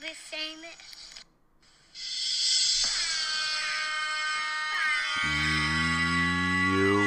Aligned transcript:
be 0.00 0.08
famous. 0.14 1.20
Yo, 6.72 7.04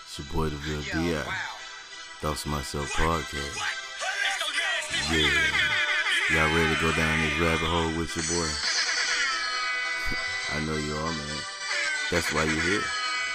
it's 0.00 0.16
your 0.16 0.24
boy 0.32 0.48
the 0.48 0.56
real 0.64 0.80
Di. 0.80 1.20
Thoughts 2.20 2.42
to 2.44 2.48
myself 2.48 2.90
podcast. 2.94 3.60
Yeah, 5.12 5.28
y'all 6.32 6.48
ready 6.56 6.72
to 6.74 6.80
go 6.80 6.90
down 6.96 7.20
this 7.20 7.36
rabbit 7.38 7.68
hole 7.68 7.92
with 8.00 8.16
your 8.16 8.24
boy? 8.32 8.48
I 10.56 10.64
know 10.64 10.80
you 10.80 10.96
are, 10.96 11.12
man. 11.12 11.40
That's 12.10 12.32
why 12.32 12.44
you're 12.44 12.64
here. 12.64 12.84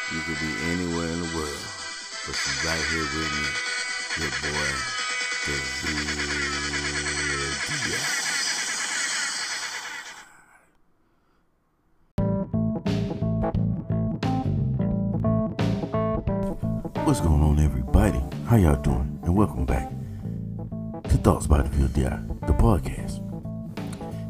You 0.09 0.21
could 0.25 0.41
be 0.41 0.57
anywhere 0.73 1.05
in 1.05 1.21
the 1.21 1.29
world, 1.37 1.65
but 2.25 2.33
you're 2.33 2.65
right 2.65 2.81
here 2.89 3.05
with 3.13 3.29
me, 3.29 3.45
your 4.25 4.33
boy, 4.41 4.73
the 5.45 5.53
real 5.85 7.42
Di. 7.53 7.93
What's 17.05 17.21
going 17.21 17.43
on, 17.43 17.59
everybody? 17.59 18.19
How 18.47 18.55
y'all 18.55 18.75
doing? 18.81 19.19
And 19.23 19.35
welcome 19.35 19.65
back 19.65 19.87
to 21.03 21.17
Thoughts 21.17 21.45
by 21.45 21.61
the 21.61 21.69
Real 21.77 21.87
Di, 21.89 22.09
the 22.47 22.53
podcast. 22.53 23.21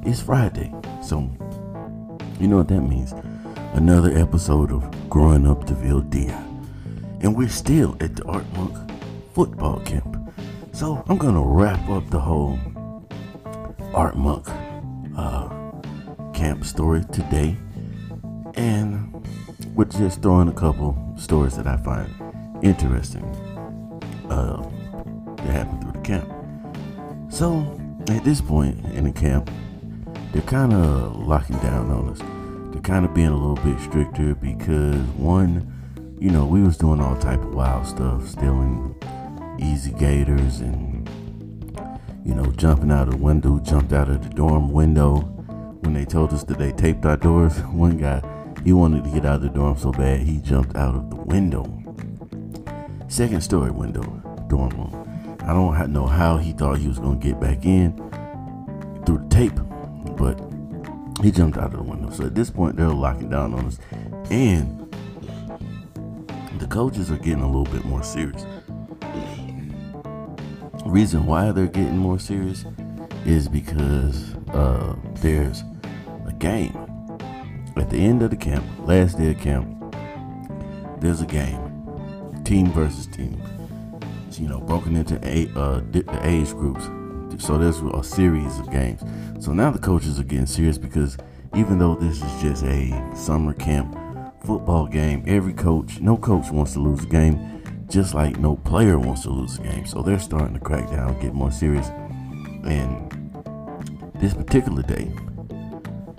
It's 0.05 0.21
Friday, 0.21 0.73
so 1.01 1.31
you 2.41 2.49
know 2.49 2.57
what 2.57 2.67
that 2.67 2.81
means. 2.81 3.13
Another 3.73 4.11
episode 4.17 4.69
of 4.71 5.09
Growing 5.09 5.47
Up 5.47 5.65
the 5.65 5.75
Real 5.75 6.01
Di. 6.01 6.27
And 7.21 7.37
we're 7.37 7.47
still 7.47 7.95
at 8.01 8.17
the 8.17 8.25
Art 8.25 8.45
Monk 8.57 8.77
football 9.33 9.79
camp. 9.79 10.17
So 10.73 11.01
I'm 11.07 11.17
gonna 11.17 11.41
wrap 11.41 11.87
up 11.89 12.09
the 12.09 12.19
whole 12.19 12.59
Art 13.93 14.15
Monk 14.17 14.47
uh, 15.17 15.49
camp 16.33 16.65
story 16.65 17.03
today. 17.11 17.55
And 18.55 19.25
we're 19.75 19.85
just 19.85 20.21
throwing 20.21 20.47
a 20.47 20.53
couple 20.53 20.97
stories 21.17 21.55
that 21.57 21.67
I 21.67 21.77
find 21.77 22.09
interesting 22.63 23.23
uh, 24.29 24.61
that 25.37 25.45
happened 25.47 25.81
through 25.81 25.91
the 25.93 25.99
camp. 25.99 26.29
So 27.29 27.79
at 28.09 28.23
this 28.23 28.41
point 28.41 28.83
in 28.93 29.05
the 29.05 29.11
camp, 29.11 29.49
they're 30.31 30.41
kind 30.43 30.73
of 30.73 31.15
locking 31.15 31.57
down 31.57 31.91
on 31.91 32.09
us. 32.09 32.19
They're 32.73 32.81
kind 32.81 33.05
of 33.05 33.13
being 33.13 33.27
a 33.27 33.37
little 33.37 33.63
bit 33.63 33.79
stricter 33.79 34.35
because 34.35 35.01
one, 35.17 36.17
you 36.19 36.31
know, 36.31 36.45
we 36.45 36.61
was 36.61 36.77
doing 36.77 36.99
all 36.99 37.17
type 37.17 37.41
of 37.41 37.53
wild 37.53 37.85
stuff, 37.85 38.27
stealing 38.27 38.95
easy 39.59 39.91
gators 39.91 40.59
and 40.59 40.92
you 42.25 42.33
know, 42.33 42.45
jumping 42.57 42.91
out 42.91 43.07
of 43.07 43.15
the 43.15 43.23
window, 43.23 43.59
jumped 43.59 43.93
out 43.93 44.09
of 44.09 44.23
the 44.23 44.29
dorm 44.29 44.71
window 44.71 45.21
when 45.81 45.93
they 45.93 46.05
told 46.05 46.33
us 46.33 46.43
that 46.45 46.57
they 46.57 46.71
taped 46.71 47.05
our 47.05 47.17
doors. 47.17 47.57
One 47.71 47.97
guy, 47.97 48.21
he 48.63 48.73
wanted 48.73 49.03
to 49.03 49.09
get 49.09 49.25
out 49.25 49.35
of 49.35 49.41
the 49.41 49.49
dorm 49.49 49.77
so 49.77 49.91
bad 49.91 50.21
he 50.21 50.37
jumped 50.37 50.75
out 50.75 50.95
of 50.95 51.09
the 51.09 51.17
window 51.17 51.83
second 53.13 53.41
story 53.41 53.69
window 53.69 54.01
dorm 54.47 54.69
room. 54.71 55.37
I 55.41 55.53
don't 55.53 55.93
know 55.93 56.07
how 56.07 56.37
he 56.37 56.51
thought 56.51 56.79
he 56.79 56.87
was 56.87 56.97
going 56.97 57.19
to 57.19 57.27
get 57.27 57.39
back 57.39 57.63
in 57.63 57.95
through 59.05 59.19
the 59.19 59.27
tape, 59.29 59.53
but 60.17 60.39
he 61.23 61.29
jumped 61.29 61.59
out 61.59 61.75
of 61.75 61.77
the 61.77 61.83
window. 61.83 62.09
So 62.09 62.25
at 62.25 62.33
this 62.33 62.49
point, 62.49 62.75
they're 62.75 62.89
locking 62.89 63.29
down 63.29 63.53
on 63.53 63.67
us, 63.67 63.77
and 64.31 64.91
the 66.57 66.65
coaches 66.65 67.11
are 67.11 67.17
getting 67.17 67.43
a 67.43 67.45
little 67.45 67.71
bit 67.71 67.85
more 67.85 68.01
serious. 68.01 68.45
Reason 70.93 71.25
why 71.25 71.51
they're 71.51 71.65
getting 71.65 71.97
more 71.97 72.19
serious 72.19 72.65
is 73.25 73.49
because 73.49 74.35
uh, 74.49 74.95
there's 75.21 75.63
a 76.27 76.33
game 76.33 76.77
at 77.75 77.89
the 77.89 77.97
end 77.97 78.21
of 78.21 78.29
the 78.29 78.35
camp, 78.35 78.63
last 78.81 79.17
day 79.17 79.31
of 79.31 79.39
camp. 79.39 79.95
There's 81.01 81.19
a 81.19 81.25
game 81.25 81.59
team 82.43 82.71
versus 82.73 83.07
team. 83.07 83.41
You 84.33 84.47
know, 84.47 84.59
broken 84.59 84.95
into 84.95 85.19
eight, 85.23 85.49
uh, 85.55 85.81
the 85.89 86.05
age 86.21 86.51
groups. 86.51 86.83
So 87.43 87.57
there's 87.57 87.79
a 87.79 88.03
series 88.03 88.59
of 88.59 88.69
games. 88.69 89.01
So 89.43 89.51
now 89.51 89.71
the 89.71 89.79
coaches 89.79 90.19
are 90.19 90.23
getting 90.23 90.45
serious 90.45 90.77
because 90.77 91.17
even 91.55 91.79
though 91.79 91.95
this 91.95 92.21
is 92.21 92.39
just 92.39 92.63
a 92.65 93.15
summer 93.15 93.55
camp 93.55 93.97
football 94.45 94.85
game, 94.85 95.23
every 95.25 95.53
coach, 95.53 95.99
no 96.01 96.17
coach 96.17 96.51
wants 96.51 96.73
to 96.73 96.79
lose 96.79 97.03
a 97.03 97.07
game, 97.07 97.52
just 97.93 98.15
like 98.15 98.39
no 98.39 98.55
player 98.55 98.97
wants 98.97 99.21
to 99.21 99.29
lose 99.29 99.59
a 99.59 99.61
game. 99.61 99.85
So 99.85 100.01
they're 100.01 100.17
starting 100.17 100.55
to 100.55 100.59
crack 100.59 100.89
down, 100.89 101.19
get 101.19 101.35
more 101.35 101.51
serious. 101.51 101.87
And 102.65 103.11
this 104.15 104.33
particular 104.33 104.81
day, 104.81 105.11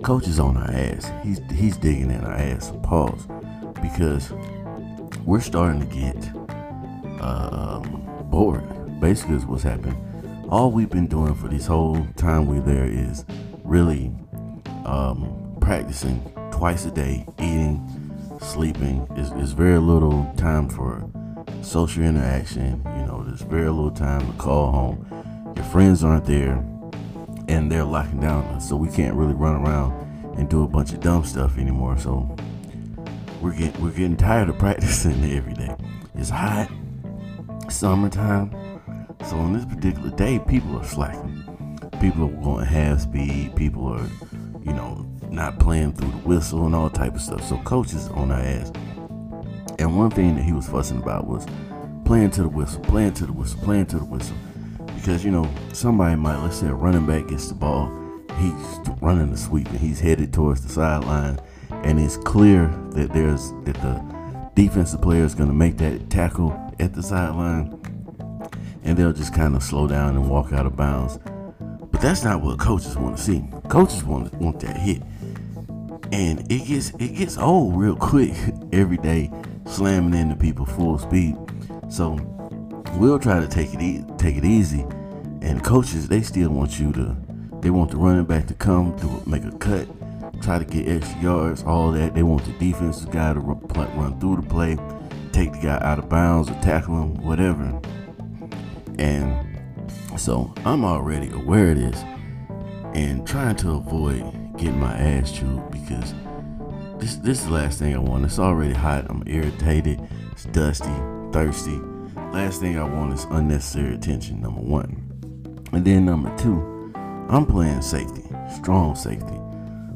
coach 0.01 0.25
is 0.27 0.39
on 0.39 0.55
our 0.55 0.71
ass. 0.71 1.11
He's 1.21 1.41
he's 1.51 1.75
digging 1.75 2.11
in 2.11 2.23
our 2.23 2.33
ass. 2.33 2.71
Pause, 2.81 3.27
because 3.81 4.31
we're 5.25 5.41
starting 5.41 5.81
to 5.81 5.87
get 5.87 6.15
um, 7.21 8.07
bored. 8.31 8.63
Basically, 9.01 9.35
is 9.35 9.45
what's 9.45 9.63
happening. 9.63 10.01
All 10.49 10.71
we've 10.71 10.89
been 10.89 11.07
doing 11.07 11.35
for 11.35 11.49
this 11.49 11.65
whole 11.65 12.07
time 12.15 12.47
we're 12.47 12.61
there 12.61 12.85
is 12.85 13.25
really 13.63 14.13
um, 14.85 15.57
practicing 15.59 16.21
twice 16.51 16.85
a 16.85 16.91
day, 16.91 17.25
eating, 17.39 17.83
sleeping. 18.39 19.05
Is 19.17 19.31
is 19.33 19.51
very 19.51 19.79
little 19.79 20.31
time 20.37 20.69
for 20.69 21.09
social 21.65 22.03
interaction. 22.03 22.81
You 22.85 23.05
know, 23.05 23.23
there's 23.25 23.41
very 23.41 23.69
little 23.69 23.91
time 23.91 24.25
to 24.25 24.33
call 24.37 24.71
home. 24.71 25.53
Your 25.55 25.65
friends 25.65 26.03
aren't 26.03 26.25
there, 26.25 26.63
and 27.47 27.71
they're 27.71 27.83
locking 27.83 28.19
down 28.19 28.61
so 28.61 28.75
we 28.75 28.89
can't 28.89 29.15
really 29.15 29.33
run 29.33 29.55
around 29.55 29.93
and 30.37 30.49
do 30.49 30.63
a 30.63 30.67
bunch 30.67 30.93
of 30.93 30.99
dumb 30.99 31.23
stuff 31.23 31.57
anymore. 31.57 31.97
So 31.97 32.35
we're 33.41 33.53
getting 33.53 33.81
we're 33.81 33.91
getting 33.91 34.17
tired 34.17 34.49
of 34.49 34.57
practicing 34.59 35.23
every 35.31 35.53
day. 35.53 35.75
It's 36.15 36.29
hot, 36.29 36.69
summertime. 37.69 38.51
So 39.25 39.37
on 39.37 39.53
this 39.53 39.65
particular 39.65 40.11
day, 40.11 40.39
people 40.47 40.77
are 40.77 40.85
slacking. 40.85 41.41
People 41.99 42.25
are 42.25 42.43
going 42.43 42.65
half 42.65 43.01
speed. 43.01 43.55
People 43.55 43.87
are, 43.87 44.07
you 44.63 44.73
know, 44.73 45.05
not 45.29 45.57
playing 45.59 45.93
through 45.93 46.11
the 46.11 46.27
whistle 46.27 46.65
and 46.65 46.75
all 46.75 46.89
type 46.89 47.15
of 47.15 47.21
stuff. 47.21 47.43
So 47.47 47.57
coaches 47.59 48.07
on 48.09 48.31
our 48.31 48.39
ass. 48.39 48.71
And 49.79 49.97
one 49.97 50.11
thing 50.11 50.35
that 50.35 50.43
he 50.43 50.53
was 50.53 50.67
fussing 50.67 51.01
about 51.01 51.27
was 51.27 51.45
playing 52.05 52.31
to 52.31 52.43
the 52.43 52.49
whistle, 52.49 52.81
playing 52.81 53.13
to 53.15 53.25
the 53.25 53.33
whistle, 53.33 53.59
playing 53.61 53.87
to 53.87 53.99
the 53.99 54.05
whistle. 54.05 54.37
Because, 54.95 55.23
you 55.23 55.31
know, 55.31 55.49
somebody 55.73 56.15
might, 56.15 56.41
let's 56.41 56.57
say 56.57 56.67
a 56.67 56.73
running 56.73 57.05
back 57.05 57.27
gets 57.27 57.49
the 57.49 57.55
ball, 57.55 57.91
he's 58.37 58.79
running 59.01 59.31
the 59.31 59.37
sweep 59.37 59.67
and 59.69 59.79
he's 59.79 59.99
headed 59.99 60.33
towards 60.33 60.61
the 60.61 60.69
sideline 60.69 61.39
and 61.85 61.99
it's 61.99 62.17
clear 62.17 62.67
that 62.91 63.13
there's 63.13 63.51
that 63.63 63.75
the 63.75 64.03
defensive 64.55 65.01
player 65.01 65.23
is 65.23 65.35
going 65.35 65.49
to 65.49 65.55
make 65.55 65.77
that 65.77 66.09
tackle 66.09 66.51
at 66.79 66.93
the 66.93 67.03
sideline, 67.03 67.79
and 68.83 68.97
they'll 68.97 69.13
just 69.13 69.33
kind 69.33 69.55
of 69.55 69.61
slow 69.61 69.87
down 69.87 70.15
and 70.15 70.27
walk 70.27 70.51
out 70.51 70.65
of 70.65 70.75
bounds. 70.75 71.19
But 71.91 72.01
that's 72.01 72.23
not 72.23 72.41
what 72.41 72.57
coaches 72.59 72.97
want 72.97 73.17
to 73.17 73.23
see. 73.23 73.43
Coaches 73.69 74.03
want 74.03 74.33
want 74.35 74.59
that 74.61 74.77
hit, 74.77 75.03
and 76.11 76.51
it 76.51 76.65
gets 76.65 76.89
it 76.99 77.15
gets 77.15 77.37
old 77.37 77.77
real 77.77 77.95
quick 78.11 78.33
every 78.73 78.97
day, 78.97 79.31
slamming 79.65 80.19
into 80.19 80.35
people 80.35 80.65
full 80.65 80.97
speed. 80.97 81.35
So 81.89 82.17
we'll 82.93 83.19
try 83.19 83.39
to 83.39 83.47
take 83.47 83.73
it 83.73 83.81
e- 83.81 84.03
take 84.17 84.37
it 84.37 84.45
easy, 84.45 84.85
and 85.41 85.63
coaches 85.63 86.07
they 86.07 86.21
still 86.21 86.49
want 86.49 86.79
you 86.79 86.91
to 86.93 87.15
they 87.61 87.69
want 87.69 87.91
the 87.91 87.97
running 87.97 88.25
back 88.25 88.47
to 88.47 88.53
come 88.53 88.97
to 88.99 89.29
make 89.29 89.43
a 89.43 89.51
cut 89.57 89.87
try 90.41 90.59
to 90.59 90.65
get 90.65 90.87
extra 90.87 91.21
yards, 91.21 91.63
all 91.63 91.91
that. 91.91 92.13
They 92.13 92.23
want 92.23 92.45
the 92.45 92.51
defensive 92.53 93.09
guy 93.11 93.33
to 93.33 93.39
run, 93.39 93.97
run 93.97 94.19
through 94.19 94.37
the 94.37 94.41
play, 94.43 94.77
take 95.31 95.53
the 95.53 95.59
guy 95.59 95.79
out 95.81 95.99
of 95.99 96.07
bounds 96.09 96.49
or 96.49 96.53
tackle 96.61 97.01
him, 97.01 97.15
whatever. 97.15 97.79
And 98.99 99.57
so 100.17 100.53
I'm 100.63 100.85
already 100.85 101.31
aware 101.31 101.71
of 101.71 101.77
this 101.77 102.03
and 102.93 103.25
trying 103.27 103.55
to 103.57 103.71
avoid 103.71 104.23
getting 104.57 104.79
my 104.79 104.95
ass 104.95 105.31
chewed 105.31 105.69
because 105.71 106.13
this 106.99 107.15
this 107.17 107.39
is 107.39 107.45
the 107.45 107.53
last 107.53 107.79
thing 107.79 107.95
I 107.95 107.99
want. 107.99 108.25
It's 108.25 108.39
already 108.39 108.73
hot. 108.73 109.05
I'm 109.09 109.23
irritated. 109.25 109.99
It's 110.31 110.45
dusty, 110.45 110.95
thirsty. 111.31 111.79
Last 112.31 112.59
thing 112.59 112.77
I 112.77 112.83
want 112.83 113.13
is 113.13 113.25
unnecessary 113.29 113.95
attention. 113.95 114.41
Number 114.41 114.61
one, 114.61 115.61
and 115.71 115.85
then 115.85 116.05
number 116.05 116.35
two, 116.37 116.93
I'm 117.29 117.45
playing 117.45 117.81
safety, 117.81 118.23
strong 118.49 118.95
safety 118.95 119.39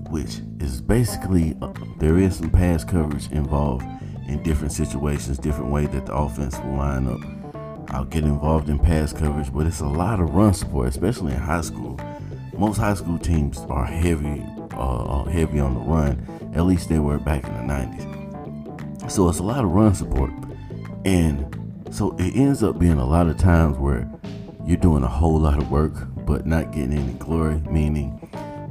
which 0.09 0.39
is 0.59 0.81
basically 0.81 1.55
uh, 1.61 1.71
there 1.97 2.17
is 2.17 2.37
some 2.37 2.49
pass 2.49 2.83
coverage 2.83 3.31
involved 3.31 3.85
in 4.27 4.41
different 4.43 4.71
situations, 4.71 5.37
different 5.37 5.71
way 5.71 5.85
that 5.85 6.05
the 6.05 6.13
offense 6.13 6.57
will 6.59 6.75
line 6.75 7.07
up. 7.07 7.19
I'll 7.91 8.05
get 8.05 8.23
involved 8.23 8.69
in 8.69 8.77
pass 8.77 9.13
coverage, 9.13 9.53
but 9.53 9.65
it's 9.65 9.79
a 9.79 9.87
lot 9.87 10.19
of 10.19 10.33
run 10.33 10.53
support, 10.53 10.89
especially 10.89 11.33
in 11.33 11.39
high 11.39 11.61
school. 11.61 11.99
Most 12.57 12.77
high 12.77 12.93
school 12.93 13.17
teams 13.17 13.59
are 13.69 13.85
heavy, 13.85 14.43
uh, 14.71 15.23
heavy 15.25 15.59
on 15.59 15.75
the 15.75 15.79
run. 15.79 16.23
At 16.53 16.65
least 16.65 16.89
they 16.89 16.99
were 16.99 17.19
back 17.19 17.45
in 17.45 17.53
the 17.53 17.73
90s. 17.73 19.11
So 19.11 19.29
it's 19.29 19.39
a 19.39 19.43
lot 19.43 19.63
of 19.63 19.71
run 19.71 19.95
support, 19.95 20.31
and 21.05 21.55
so 21.89 22.15
it 22.19 22.35
ends 22.35 22.61
up 22.61 22.77
being 22.77 22.99
a 22.99 23.05
lot 23.05 23.27
of 23.27 23.37
times 23.37 23.77
where 23.77 24.07
you're 24.65 24.77
doing 24.77 25.03
a 25.03 25.07
whole 25.07 25.39
lot 25.39 25.57
of 25.57 25.71
work, 25.71 25.93
but 26.25 26.45
not 26.45 26.71
getting 26.71 26.93
any 26.93 27.13
glory. 27.13 27.59
Meaning, 27.69 28.19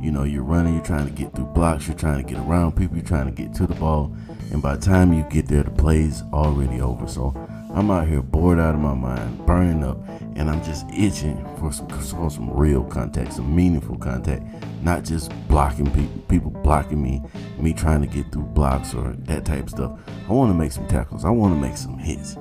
you 0.01 0.13
know, 0.13 0.23
you're 0.23 0.45
running, 0.45 0.75
you're 0.75 0.85
trying 0.85 1.07
to 1.07 1.13
get 1.13 1.35
through 1.35 1.47
blocks, 1.47 1.89
you're 1.89 1.97
trying 1.97 2.25
to 2.25 2.33
get 2.33 2.41
around 2.41 2.77
people, 2.77 2.97
you're 2.97 3.07
trying 3.07 3.27
to 3.27 3.33
get 3.33 3.53
to 3.55 3.67
the 3.67 3.75
ball, 3.75 4.15
and 4.53 4.63
by 4.63 4.77
the 4.77 4.83
time 4.83 5.13
you 5.13 5.25
get 5.29 5.49
there, 5.49 5.65
the 5.65 5.71
play's 5.71 6.23
already 6.33 6.81
over. 6.81 7.09
So 7.09 7.35
I'm 7.75 7.91
out 7.91 8.09
here 8.09 8.23
bored 8.23 8.59
out 8.59 8.75
of 8.75 8.81
my 8.81 8.95
mind, 8.95 9.45
burning 9.45 9.85
up, 9.85 9.99
and 10.37 10.49
I'm 10.49 10.63
just 10.65 10.87
itching 10.91 11.45
for 11.59 11.73
some 11.73 11.89
for 11.89 12.31
some 12.31 12.51
real 12.51 12.83
contact, 12.85 13.35
some 13.35 13.55
meaningful 13.55 13.99
contact, 13.99 14.43
not 14.83 15.05
just 15.05 15.31
blocking 15.49 15.91
people, 15.93 16.23
people 16.29 16.51
blocking 16.51 17.03
me, 17.03 17.23
me 17.59 17.73
trying 17.73 18.01
to 18.01 18.07
get 18.07 18.33
through 18.33 18.45
blocks 18.45 18.95
or 18.95 19.15
that 19.19 19.45
type 19.45 19.65
of 19.65 19.71
stuff. 19.71 19.99
I 20.29 20.33
want 20.33 20.51
to 20.51 20.55
make 20.55 20.73
some 20.73 20.89
tackles. 20.89 21.25
I 21.25 21.31
want 21.31 21.55
to 21.55 21.61
make 21.61 21.77
some 21.77 21.99
hits. 21.99 22.37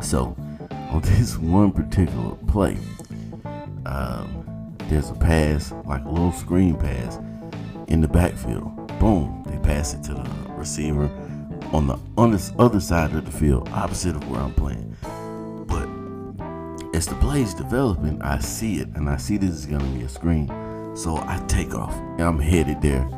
So 0.00 0.36
on 0.90 1.00
this 1.04 1.36
one 1.38 1.72
particular 1.72 2.36
play, 2.46 2.76
um, 3.86 4.76
there's 4.88 5.10
a 5.10 5.14
pass, 5.14 5.72
like 5.84 6.04
a 6.04 6.08
little 6.08 6.32
screen 6.32 6.76
pass, 6.76 7.18
in 7.88 8.00
the 8.00 8.08
backfield. 8.08 8.76
Boom, 8.98 9.42
they 9.46 9.58
pass 9.58 9.94
it 9.94 10.02
to 10.04 10.14
the 10.14 10.30
receiver 10.50 11.10
on 11.72 11.86
the 11.86 11.98
on 12.18 12.30
this 12.30 12.52
other 12.58 12.80
side 12.80 13.14
of 13.14 13.24
the 13.24 13.30
field, 13.30 13.68
opposite 13.70 14.14
of 14.14 14.30
where 14.30 14.40
I'm 14.40 14.54
playing. 14.54 14.96
But 15.66 15.88
as 16.96 17.06
the 17.06 17.14
play's 17.16 17.54
developing, 17.54 18.20
I 18.22 18.38
see 18.38 18.80
it 18.80 18.88
and 18.94 19.08
I 19.08 19.16
see 19.16 19.38
this 19.38 19.50
is 19.50 19.66
gonna 19.66 19.84
be 19.96 20.02
a 20.02 20.08
screen. 20.08 20.48
So 20.94 21.16
I 21.16 21.42
take 21.48 21.74
off 21.74 21.94
and 21.94 22.20
I'm 22.22 22.38
headed 22.38 22.82
there. 22.82 23.08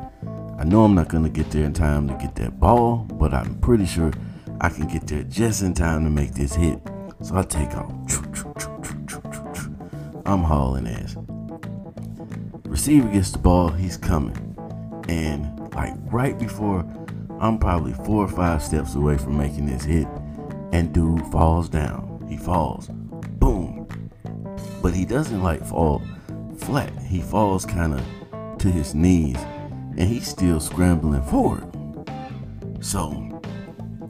I 0.59 0.65
know 0.65 0.85
I'm 0.85 0.95
not 0.95 1.09
gonna 1.09 1.29
get 1.29 1.51
there 1.51 1.65
in 1.65 1.73
time 1.73 2.07
to 2.09 2.15
get 2.15 2.37
that 2.37 2.61
ball, 2.61 2.99
but 2.99 3.35
I'm 3.35 3.57
pretty 3.57 3.87
sure 3.87 4.13
I 4.61 4.69
can 4.69 4.87
get 4.87 5.07
there 5.09 5.25
just 5.25 5.63
in 5.63 5.75
time 5.75 6.05
to 6.05 6.11
make 6.11 6.35
this 6.35 6.55
hit. 6.55 6.79
So 7.23 7.37
I 7.37 7.43
take 7.43 7.75
off. 7.75 7.91
I'm 10.27 10.43
hauling 10.43 10.87
ass. 10.87 11.17
Receiver 12.65 13.09
gets 13.09 13.33
the 13.33 13.39
ball, 13.39 13.69
he's 13.69 13.97
coming. 13.97 14.37
And 15.09 15.73
like 15.75 15.95
right 16.11 16.39
before 16.39 16.85
I'm 17.45 17.59
probably 17.59 17.93
four 17.93 18.25
or 18.25 18.29
five 18.29 18.63
steps 18.63 18.95
away 18.95 19.19
from 19.19 19.37
making 19.37 19.67
this 19.67 19.85
hit, 19.85 20.09
and 20.73 20.95
dude 20.95 21.27
falls 21.27 21.69
down. 21.69 22.25
He 22.27 22.39
falls. 22.39 22.89
Boom. 22.89 23.87
But 24.81 24.95
he 24.95 25.05
doesn't 25.05 25.43
like 25.43 25.63
fall 25.63 26.01
flat. 26.57 26.91
He 27.03 27.21
falls 27.21 27.67
kind 27.67 27.93
of 27.93 28.59
to 28.61 28.71
his 28.71 28.95
knees, 28.95 29.37
and 29.37 30.09
he's 30.09 30.27
still 30.27 30.59
scrambling 30.59 31.21
forward. 31.25 31.71
So 32.81 33.43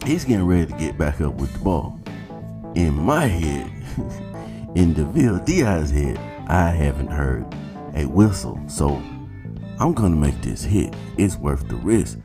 he's 0.06 0.24
getting 0.24 0.46
ready 0.46 0.66
to 0.66 0.78
get 0.78 0.96
back 0.96 1.20
up 1.20 1.34
with 1.34 1.52
the 1.54 1.58
ball. 1.58 2.00
In 2.76 2.94
my 2.94 3.26
head, 3.26 3.68
in 4.76 4.94
DeVille 4.94 5.40
Diaz's 5.40 5.90
head, 5.90 6.18
I 6.46 6.68
haven't 6.70 7.08
heard 7.08 7.52
a 7.96 8.06
whistle. 8.06 8.60
So 8.68 9.02
I'm 9.80 9.92
gonna 9.92 10.14
make 10.14 10.40
this 10.40 10.62
hit. 10.62 10.94
It's 11.18 11.34
worth 11.34 11.66
the 11.66 11.74
risk. 11.74 12.20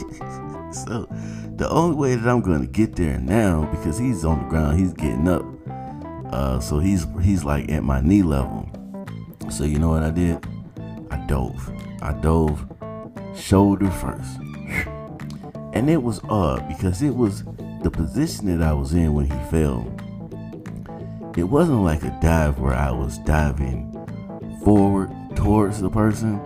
so 0.72 1.06
the 1.56 1.68
only 1.70 1.96
way 1.96 2.14
that 2.14 2.28
I'm 2.28 2.40
gonna 2.40 2.66
get 2.66 2.96
there 2.96 3.18
now, 3.18 3.66
because 3.70 3.98
he's 3.98 4.24
on 4.24 4.42
the 4.42 4.48
ground, 4.48 4.78
he's 4.78 4.92
getting 4.92 5.28
up. 5.28 5.44
Uh, 6.32 6.60
so 6.60 6.78
he's 6.78 7.06
he's 7.22 7.44
like 7.44 7.70
at 7.70 7.82
my 7.82 8.00
knee 8.00 8.22
level. 8.22 8.68
So 9.50 9.64
you 9.64 9.78
know 9.78 9.90
what 9.90 10.02
I 10.02 10.10
did? 10.10 10.44
I 11.10 11.16
dove. 11.26 11.70
I 12.00 12.12
dove 12.14 12.66
shoulder 13.36 13.90
first. 13.90 14.38
And 15.72 15.88
it 15.88 16.02
was 16.02 16.20
odd 16.24 16.66
because 16.66 17.00
it 17.00 17.14
was 17.14 17.44
the 17.84 17.90
position 17.92 18.46
that 18.46 18.60
I 18.60 18.72
was 18.72 18.92
in 18.92 19.14
when 19.14 19.26
he 19.26 19.50
fell. 19.50 19.86
It 21.36 21.44
wasn't 21.44 21.84
like 21.84 22.02
a 22.02 22.18
dive 22.20 22.58
where 22.58 22.74
I 22.74 22.90
was 22.90 23.18
diving 23.18 23.90
forward 24.64 25.10
towards 25.36 25.80
the 25.80 25.88
person. 25.88 26.40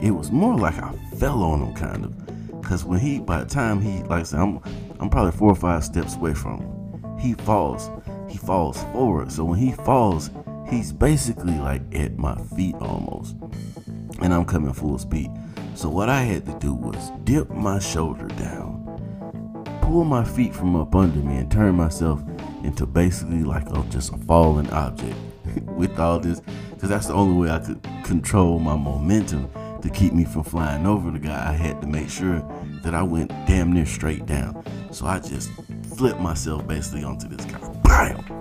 It 0.00 0.12
was 0.12 0.30
more 0.30 0.56
like 0.56 0.78
I 0.78 0.92
fell 1.18 1.42
on 1.42 1.62
him 1.62 1.74
kind 1.74 2.04
of. 2.06 2.29
Cause 2.70 2.84
when 2.84 3.00
he, 3.00 3.18
by 3.18 3.42
the 3.42 3.50
time 3.50 3.80
he, 3.80 4.00
like 4.04 4.20
I 4.20 4.22
said, 4.22 4.38
I'm, 4.38 4.60
I'm 5.00 5.10
probably 5.10 5.32
four 5.32 5.50
or 5.50 5.56
five 5.56 5.82
steps 5.82 6.14
away 6.14 6.34
from 6.34 6.60
him. 6.60 7.18
He 7.18 7.34
falls, 7.34 7.90
he 8.28 8.38
falls 8.38 8.80
forward. 8.92 9.32
So 9.32 9.42
when 9.42 9.58
he 9.58 9.72
falls, 9.72 10.30
he's 10.68 10.92
basically 10.92 11.58
like 11.58 11.82
at 11.92 12.16
my 12.16 12.36
feet 12.56 12.76
almost, 12.76 13.34
and 14.22 14.32
I'm 14.32 14.44
coming 14.44 14.72
full 14.72 14.98
speed. 14.98 15.32
So 15.74 15.88
what 15.88 16.08
I 16.08 16.22
had 16.22 16.46
to 16.46 16.56
do 16.60 16.72
was 16.72 17.10
dip 17.24 17.50
my 17.50 17.80
shoulder 17.80 18.28
down, 18.28 18.86
pull 19.82 20.04
my 20.04 20.22
feet 20.22 20.54
from 20.54 20.76
up 20.76 20.94
under 20.94 21.18
me, 21.18 21.38
and 21.38 21.50
turn 21.50 21.74
myself 21.74 22.22
into 22.62 22.86
basically 22.86 23.42
like 23.42 23.68
a, 23.70 23.82
just 23.90 24.12
a 24.12 24.16
falling 24.16 24.70
object 24.70 25.16
with 25.76 25.98
all 25.98 26.20
this, 26.20 26.40
because 26.70 26.88
that's 26.88 27.08
the 27.08 27.14
only 27.14 27.36
way 27.36 27.52
I 27.52 27.58
could 27.58 27.82
control 28.04 28.60
my 28.60 28.76
momentum 28.76 29.50
to 29.82 29.90
keep 29.90 30.12
me 30.12 30.24
from 30.24 30.44
flying 30.44 30.86
over 30.86 31.10
the 31.10 31.18
guy. 31.18 31.50
I 31.50 31.52
had 31.52 31.80
to 31.80 31.86
make 31.86 32.08
sure 32.08 32.44
that 32.82 32.94
I 32.94 33.02
went 33.02 33.30
damn 33.46 33.72
near 33.72 33.86
straight 33.86 34.26
down. 34.26 34.64
So 34.92 35.06
I 35.06 35.20
just 35.20 35.50
flipped 35.96 36.20
myself 36.20 36.66
basically 36.66 37.04
onto 37.04 37.28
this 37.28 37.44
guy. 37.44 37.58
Bam! 37.84 38.40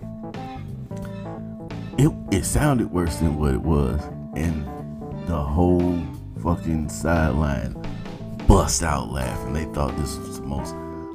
It, 1.97 2.37
it 2.37 2.45
sounded 2.45 2.91
worse 2.91 3.17
than 3.17 3.37
what 3.37 3.53
it 3.53 3.61
was. 3.61 4.01
And 4.35 4.65
the 5.27 5.37
whole 5.37 6.01
fucking 6.41 6.89
sideline 6.89 7.75
bust 8.47 8.83
out 8.83 9.11
laughing. 9.11 9.53
They 9.53 9.65
thought 9.65 9.95
this 9.97 10.15
was 10.17 10.39
the 10.39 10.45
most 10.45 10.73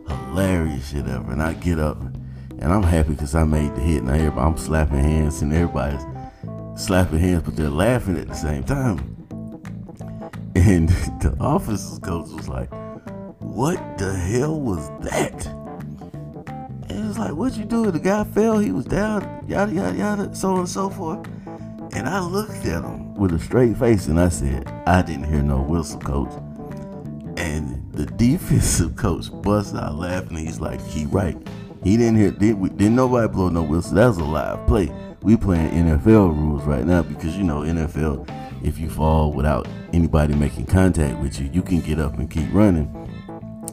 hilarious 0.09 0.91
shit 0.91 1.07
ever. 1.07 1.33
And 1.33 1.43
I 1.43 1.55
get 1.55 1.79
up 1.79 2.01
and 2.01 2.73
I'm 2.73 2.83
happy 2.83 3.11
because 3.11 3.35
I 3.35 3.45
made 3.45 3.75
the 3.75 3.81
hit. 3.81 4.03
And 4.03 4.11
everybody, 4.11 4.41
I'm 4.41 4.57
slapping 4.57 4.99
hands 4.99 5.43
and 5.43 5.53
everybody's 5.53 6.05
slapping 6.77 7.19
hands, 7.19 7.43
but 7.43 7.57
they're 7.57 7.69
laughing 7.69 8.17
at 8.19 8.29
the 8.29 8.35
same 8.35 8.65
time. 8.65 9.11
And 10.57 10.89
the 11.21 11.37
officers 11.41 11.99
coach 11.99 12.29
was 12.29 12.49
like, 12.49 12.71
what 13.55 13.99
the 13.99 14.13
hell 14.13 14.61
was 14.61 14.89
that? 15.03 15.47
And 16.89 16.91
it 16.91 17.07
was 17.07 17.17
like, 17.17 17.31
what'd 17.31 17.57
you 17.57 17.65
do? 17.65 17.89
The 17.93 18.01
guy 18.01 18.25
fell, 18.25 18.59
he 18.59 18.73
was 18.73 18.85
down, 18.85 19.45
yada, 19.47 19.73
yada, 19.73 19.97
yada, 19.97 20.35
so 20.35 20.55
on 20.55 20.59
and 20.61 20.69
so 20.69 20.91
forth. 20.91 21.25
And 21.95 22.09
I 22.09 22.19
looked 22.19 22.67
at 22.67 22.83
him 22.83 23.15
with 23.15 23.33
a 23.33 23.39
straight 23.39 23.77
face 23.77 24.09
and 24.09 24.19
I 24.19 24.29
said, 24.29 24.67
I 24.89 25.03
didn't 25.03 25.33
hear 25.33 25.41
no 25.41 25.63
whistle, 25.63 26.01
coach. 26.01 26.33
And 27.37 27.93
the 27.93 28.07
defensive 28.17 28.97
coach 28.97 29.27
busts 29.43 29.73
out 29.77 29.95
laughing. 29.95 30.37
He's 30.37 30.59
like, 30.59 30.85
he 30.85 31.07
right. 31.07 31.37
He 31.85 31.97
didn't 31.97 32.17
hear, 32.17 32.33
didn't, 32.33 32.77
didn't 32.77 32.97
nobody 32.97 33.29
blow 33.29 33.51
no 33.51 33.63
whistle. 33.63 33.95
That 33.95 34.09
was 34.09 34.19
a 34.19 34.25
live 34.25 34.67
play. 34.67 34.93
We 35.23 35.37
playing 35.37 35.71
NFL 35.71 36.37
rules 36.37 36.65
right 36.65 36.85
now 36.85 37.03
because, 37.03 37.37
you 37.37 37.45
know, 37.45 37.61
NFL, 37.61 38.29
if 38.67 38.81
you 38.81 38.91
fall 38.91 39.33
without 39.33 39.69
anybody 39.93 40.35
making 40.35 40.67
contact 40.67 41.21
with 41.21 41.41
you, 41.41 41.49
you 41.53 41.63
can 41.63 41.79
get 41.81 42.01
up 42.01 42.19
and 42.19 42.29
keep 42.29 42.53
running 42.53 43.04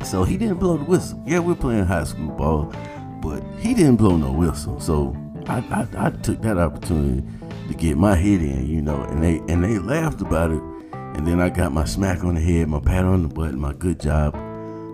so 0.03 0.24
he 0.24 0.38
didn't 0.38 0.58
blow 0.60 0.77
the 0.77 0.84
whistle. 0.84 1.22
Yeah, 1.25 1.39
we're 1.39 1.55
playing 1.55 1.86
high 1.86 2.03
school 2.03 2.31
ball, 2.31 2.74
but 3.22 3.43
he 3.60 3.74
didn't 3.74 3.98
blow 3.98 4.17
no 4.17 4.31
whistle. 4.31 4.79
So 4.79 5.15
I, 5.48 5.58
I, 5.58 6.08
I 6.08 6.10
took 6.10 6.41
that 6.41 6.58
opportunity 6.58 7.27
to 7.67 7.74
get 7.74 7.98
my 7.98 8.15
head 8.15 8.41
in, 8.41 8.67
you 8.67 8.81
know, 8.81 9.03
and 9.03 9.24
they 9.24 9.38
and 9.51 9.63
they 9.63 9.79
laughed 9.79 10.22
about 10.22 10.51
it. 10.51 10.62
And 10.93 11.27
then 11.27 11.41
I 11.41 11.50
got 11.50 11.72
my 11.72 11.86
smack 11.86 12.24
on 12.24 12.36
the 12.36 12.41
head, 12.41 12.70
my 12.70 12.79
pat 12.79 13.05
on 13.05 13.24
the 13.24 13.27
butt, 13.27 13.53
my 13.53 13.74
good 13.74 14.00
job, 14.00 14.34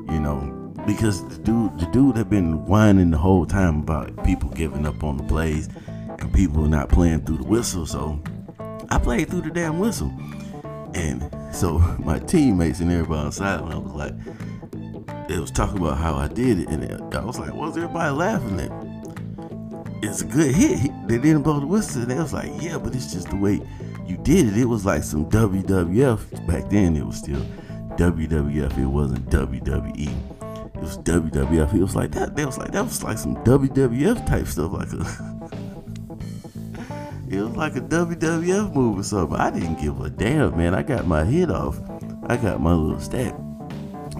you 0.09 0.19
know, 0.19 0.73
because 0.85 1.27
the 1.27 1.37
dude 1.43 1.79
the 1.79 1.85
dude 1.87 2.17
had 2.17 2.29
been 2.29 2.65
whining 2.65 3.11
the 3.11 3.17
whole 3.17 3.45
time 3.45 3.79
about 3.79 4.23
people 4.25 4.49
giving 4.49 4.85
up 4.85 5.03
on 5.03 5.17
the 5.17 5.23
plays 5.23 5.69
and 6.19 6.33
people 6.33 6.63
not 6.63 6.89
playing 6.89 7.21
through 7.25 7.37
the 7.37 7.43
whistle. 7.43 7.85
So 7.85 8.19
I 8.89 8.97
played 8.97 9.29
through 9.29 9.41
the 9.41 9.51
damn 9.51 9.79
whistle. 9.79 10.11
And 10.93 11.29
so 11.53 11.77
my 11.99 12.19
teammates 12.19 12.79
and 12.79 12.91
everybody 12.91 13.25
on 13.25 13.31
sideline 13.31 13.83
was 13.83 13.93
like, 13.93 14.13
it 15.29 15.39
was 15.39 15.51
talking 15.51 15.77
about 15.77 15.97
how 15.97 16.15
I 16.15 16.27
did 16.27 16.59
it, 16.59 16.69
and 16.69 17.13
I 17.13 17.23
was 17.23 17.37
like, 17.39 17.53
"What's 17.53 17.75
everybody 17.75 18.15
laughing 18.15 18.59
at?" 18.59 18.71
It's 20.01 20.21
a 20.21 20.25
good 20.25 20.53
hit. 20.53 20.91
They 21.07 21.17
didn't 21.17 21.41
blow 21.41 21.59
the 21.59 21.67
whistle. 21.67 22.05
They 22.05 22.15
was 22.15 22.33
like, 22.33 22.51
"Yeah, 22.61 22.77
but 22.77 22.95
it's 22.95 23.11
just 23.11 23.29
the 23.29 23.35
way 23.35 23.61
you 24.05 24.17
did 24.17 24.47
it." 24.47 24.57
It 24.57 24.65
was 24.65 24.85
like 24.85 25.03
some 25.03 25.29
WWF 25.29 26.47
back 26.47 26.69
then. 26.69 26.95
It 26.95 27.05
was 27.05 27.17
still 27.17 27.41
WWF. 27.97 28.77
It 28.77 28.85
wasn't 28.85 29.29
WWE. 29.29 30.07
It 30.75 30.81
was 30.81 30.97
WWF. 30.99 31.73
It 31.73 31.81
was 31.81 31.95
like 31.95 32.11
that. 32.11 32.35
They 32.35 32.45
was 32.45 32.57
like 32.57 32.71
that 32.71 32.83
was 32.83 33.03
like 33.03 33.17
some 33.17 33.35
WWF 33.43 34.25
type 34.27 34.47
stuff, 34.47 34.71
like 34.71 34.93
a. 34.93 34.97
it 37.29 37.41
was 37.41 37.55
like 37.57 37.75
a 37.75 37.81
WWF 37.81 38.73
move 38.73 38.99
or 38.99 39.03
something. 39.03 39.37
I 39.37 39.49
didn't 39.49 39.81
give 39.81 39.99
a 39.99 40.09
damn, 40.09 40.55
man. 40.55 40.73
I 40.73 40.83
got 40.83 41.05
my 41.05 41.25
hit 41.25 41.51
off. 41.51 41.81
I 42.27 42.37
got 42.37 42.61
my 42.61 42.73
little 42.73 42.99
stack 42.99 43.33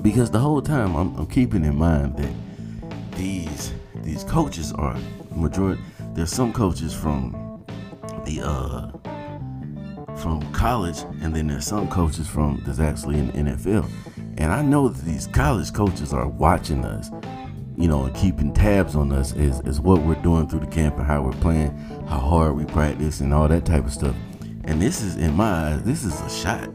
because 0.08 0.32
the 0.32 0.40
whole 0.40 0.62
time 0.62 0.96
I'm, 0.96 1.14
I'm, 1.18 1.28
keeping 1.28 1.66
in 1.66 1.76
mind 1.76 2.16
that 2.16 2.32
these 3.18 3.74
these 4.04 4.24
coaches 4.24 4.72
are 4.72 4.98
majority. 5.36 5.82
There's 6.14 6.32
some 6.32 6.54
coaches 6.54 6.94
from 6.94 7.66
the 8.24 8.42
uh 8.42 8.92
from 10.16 10.50
college, 10.54 11.00
and 11.22 11.36
then 11.36 11.48
there's 11.48 11.68
some 11.68 11.90
coaches 11.90 12.26
from 12.26 12.64
that's 12.66 12.80
actually 12.80 13.20
in 13.20 13.28
the 13.28 13.52
NFL. 13.52 13.92
And 14.38 14.54
I 14.54 14.62
know 14.62 14.88
that 14.88 15.04
these 15.04 15.28
college 15.28 15.74
coaches 15.74 16.14
are 16.14 16.30
watching 16.30 16.86
us 16.86 17.12
you 17.76 17.88
know, 17.88 18.06
and 18.06 18.16
keeping 18.16 18.52
tabs 18.54 18.96
on 18.96 19.12
us 19.12 19.36
is, 19.36 19.60
is 19.62 19.80
what 19.80 20.02
we're 20.02 20.16
doing 20.24 20.48
through 20.48 20.62
the 20.62 20.66
camp 20.66 20.98
and 20.98 21.06
how 21.06 21.22
we're 21.22 21.32
playing, 21.34 21.70
how 22.08 22.18
hard 22.18 22.56
we 22.56 22.66
practice, 22.66 23.20
and 23.20 23.32
all 23.32 23.48
that 23.48 23.66
type 23.66 23.86
of 23.86 23.94
stuff. 23.94 24.16
And 24.64 24.82
this 24.82 25.04
is, 25.04 25.16
in 25.18 25.36
my 25.36 25.74
eyes, 25.74 25.84
this 25.84 26.04
is 26.04 26.20
a 26.22 26.30
shot, 26.30 26.72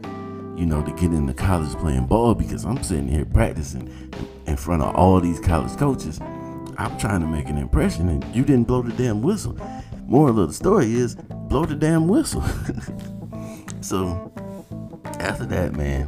you 0.57 0.65
know, 0.65 0.83
to 0.83 0.91
get 0.91 1.13
into 1.13 1.33
college 1.33 1.73
playing 1.77 2.05
ball 2.05 2.35
because 2.35 2.65
I'm 2.65 2.81
sitting 2.83 3.07
here 3.07 3.25
practicing 3.25 4.11
in 4.45 4.57
front 4.57 4.83
of 4.83 4.95
all 4.95 5.19
these 5.19 5.39
college 5.39 5.75
coaches. 5.77 6.19
I'm 6.77 6.97
trying 6.97 7.21
to 7.21 7.27
make 7.27 7.49
an 7.49 7.57
impression, 7.57 8.09
and 8.09 8.23
you 8.35 8.43
didn't 8.43 8.65
blow 8.65 8.81
the 8.81 8.93
damn 8.93 9.21
whistle. 9.21 9.57
Moral 10.05 10.39
of 10.39 10.47
the 10.47 10.53
story 10.53 10.93
is 10.93 11.15
blow 11.15 11.65
the 11.65 11.75
damn 11.75 12.07
whistle. 12.07 12.43
so 13.81 14.31
after 15.19 15.45
that, 15.45 15.73
man, 15.75 16.07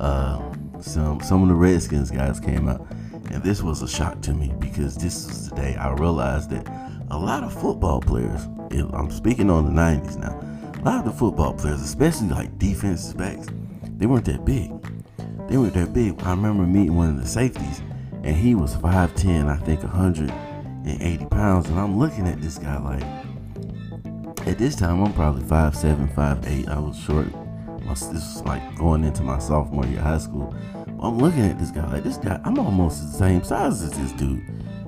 uh, 0.00 0.80
some 0.80 1.20
some 1.20 1.42
of 1.42 1.48
the 1.48 1.54
Redskins 1.54 2.10
guys 2.10 2.40
came 2.40 2.68
out, 2.68 2.86
and 3.30 3.42
this 3.42 3.62
was 3.62 3.82
a 3.82 3.88
shock 3.88 4.20
to 4.22 4.34
me 4.34 4.52
because 4.58 4.96
this 4.96 5.26
was 5.26 5.50
the 5.50 5.56
day 5.56 5.76
I 5.76 5.92
realized 5.92 6.50
that 6.50 6.66
a 7.10 7.18
lot 7.18 7.44
of 7.44 7.52
football 7.52 8.00
players. 8.00 8.42
I'm 8.92 9.10
speaking 9.10 9.50
on 9.50 9.64
the 9.64 9.80
'90s 9.80 10.16
now. 10.18 10.38
A 10.80 10.82
lot 10.84 10.98
of 11.00 11.12
the 11.12 11.18
football 11.18 11.54
players, 11.54 11.80
especially 11.80 12.28
like 12.28 12.58
defensive 12.58 13.16
backs, 13.16 13.46
they 13.96 14.06
weren't 14.06 14.24
that 14.26 14.44
big. 14.44 14.70
They 15.48 15.56
weren't 15.56 15.74
that 15.74 15.92
big. 15.92 16.20
I 16.22 16.30
remember 16.30 16.64
meeting 16.64 16.94
one 16.94 17.10
of 17.10 17.20
the 17.20 17.28
safeties, 17.28 17.80
and 18.22 18.36
he 18.36 18.54
was 18.54 18.76
5'10, 18.76 19.48
I 19.48 19.56
think 19.56 19.82
180 19.82 21.26
pounds, 21.26 21.68
and 21.68 21.78
I'm 21.78 21.98
looking 21.98 22.26
at 22.26 22.40
this 22.40 22.58
guy 22.58 22.78
like. 22.78 23.02
At 24.46 24.58
this 24.58 24.76
time, 24.76 25.02
I'm 25.02 25.12
probably 25.12 25.42
5'7, 25.42 26.14
5'8. 26.14 26.68
I 26.68 26.78
was 26.78 26.96
short 26.96 27.26
this 27.88 28.10
was 28.12 28.42
like 28.44 28.76
going 28.76 29.04
into 29.04 29.22
my 29.22 29.38
sophomore 29.38 29.86
year 29.86 29.98
of 29.98 30.04
high 30.04 30.18
school. 30.18 30.54
I'm 31.00 31.18
looking 31.18 31.42
at 31.42 31.58
this 31.58 31.70
guy 31.70 31.90
like 31.90 32.04
this 32.04 32.16
guy. 32.16 32.40
I'm 32.44 32.58
almost 32.58 33.00
the 33.02 33.18
same 33.18 33.42
size 33.44 33.82
as 33.82 33.92
this 33.92 34.12
dude, 34.12 34.42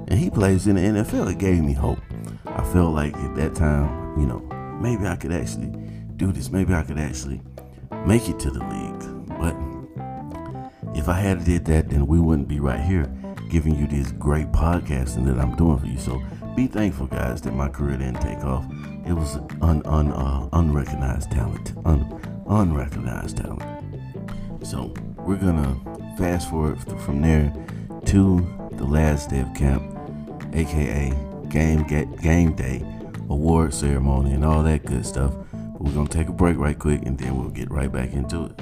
and 0.08 0.18
he 0.18 0.30
plays 0.30 0.66
in 0.66 0.76
the 0.76 0.82
NFL. 0.82 1.30
It 1.30 1.38
gave 1.38 1.62
me 1.62 1.72
hope. 1.72 2.00
I 2.46 2.64
felt 2.72 2.94
like 2.94 3.14
at 3.16 3.34
that 3.36 3.54
time, 3.54 4.18
you 4.18 4.26
know, 4.26 4.40
maybe 4.80 5.06
I 5.06 5.16
could 5.16 5.32
actually 5.32 5.72
do 6.16 6.32
this. 6.32 6.50
Maybe 6.50 6.74
I 6.74 6.82
could 6.82 6.98
actually 6.98 7.40
make 8.06 8.28
it 8.28 8.38
to 8.40 8.50
the 8.50 8.64
league. 8.64 9.28
But 9.38 9.56
if 10.96 11.08
I 11.08 11.20
had 11.20 11.44
did 11.44 11.64
that, 11.66 11.90
then 11.90 12.06
we 12.06 12.20
wouldn't 12.20 12.48
be 12.48 12.60
right 12.60 12.80
here 12.80 13.12
giving 13.50 13.74
you 13.74 13.86
this 13.86 14.12
great 14.12 14.50
podcasting 14.52 15.24
that 15.26 15.38
I'm 15.38 15.56
doing 15.56 15.78
for 15.78 15.86
you. 15.86 15.98
So 15.98 16.22
be 16.54 16.66
thankful, 16.66 17.06
guys, 17.06 17.40
that 17.42 17.54
my 17.54 17.68
career 17.68 17.96
didn't 17.98 18.20
take 18.20 18.44
off. 18.44 18.64
It 19.06 19.12
was 19.12 19.36
un, 19.62 19.82
un 19.86 20.12
uh, 20.12 20.48
unrecognized 20.52 21.30
talent. 21.30 21.72
Un, 21.84 22.20
unrecognized 22.48 23.38
talent. 23.38 23.62
So 24.66 24.92
we're 25.18 25.36
gonna 25.36 25.76
fast 26.18 26.50
forward 26.50 26.78
from 27.02 27.22
there 27.22 27.52
to 28.06 28.68
the 28.72 28.84
last 28.84 29.30
day 29.30 29.40
of 29.40 29.54
camp, 29.54 29.82
aka 30.52 31.12
game 31.48 31.86
game 31.86 32.54
day, 32.54 32.84
award 33.30 33.72
ceremony, 33.72 34.32
and 34.32 34.44
all 34.44 34.62
that 34.62 34.84
good 34.84 35.06
stuff. 35.06 35.34
But 35.78 35.86
we're 35.86 35.94
gonna 35.94 36.08
take 36.08 36.28
a 36.28 36.32
break 36.32 36.58
right 36.58 36.76
quick, 36.76 37.06
and 37.06 37.16
then 37.16 37.36
we'll 37.38 37.50
get 37.50 37.70
right 37.70 37.90
back 37.90 38.12
into 38.12 38.46
it. 38.46 38.60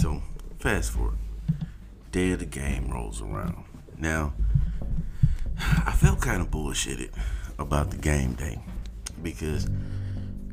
So, 0.00 0.22
fast 0.58 0.92
forward. 0.92 1.18
Day 2.12 2.32
of 2.32 2.38
the 2.38 2.46
game 2.46 2.88
rolls 2.90 3.20
around. 3.20 3.64
Now, 3.98 4.32
I 5.60 5.92
felt 5.92 6.20
kind 6.20 6.40
of 6.40 6.50
bullshitted 6.50 7.10
about 7.58 7.90
the 7.90 7.96
game 7.96 8.34
day 8.34 8.58
because 9.22 9.68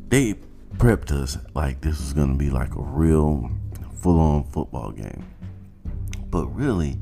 they 0.09 0.35
prepped 0.77 1.11
us 1.11 1.37
like 1.53 1.81
this 1.81 1.99
was 1.99 2.13
going 2.13 2.31
to 2.31 2.37
be 2.37 2.49
like 2.49 2.75
a 2.75 2.81
real 2.81 3.49
full 4.01 4.19
on 4.19 4.43
football 4.45 4.91
game. 4.91 5.25
But 6.29 6.47
really, 6.47 6.97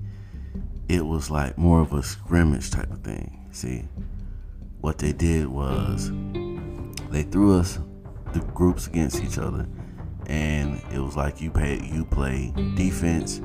it 0.87 1.05
was 1.05 1.31
like 1.31 1.57
more 1.57 1.81
of 1.81 1.93
a 1.93 2.03
scrimmage 2.03 2.71
type 2.71 2.91
of 2.91 2.99
thing. 3.01 3.47
See, 3.51 3.85
what 4.81 4.99
they 4.99 5.11
did 5.11 5.47
was 5.47 6.11
they 7.09 7.23
threw 7.23 7.59
us 7.59 7.79
the 8.33 8.39
groups 8.53 8.87
against 8.87 9.23
each 9.23 9.37
other 9.37 9.67
and 10.27 10.81
it 10.91 10.99
was 10.99 11.15
like 11.15 11.41
you 11.41 11.51
pay 11.51 11.79
you 11.83 12.03
play 12.05 12.51
defense 12.75 13.41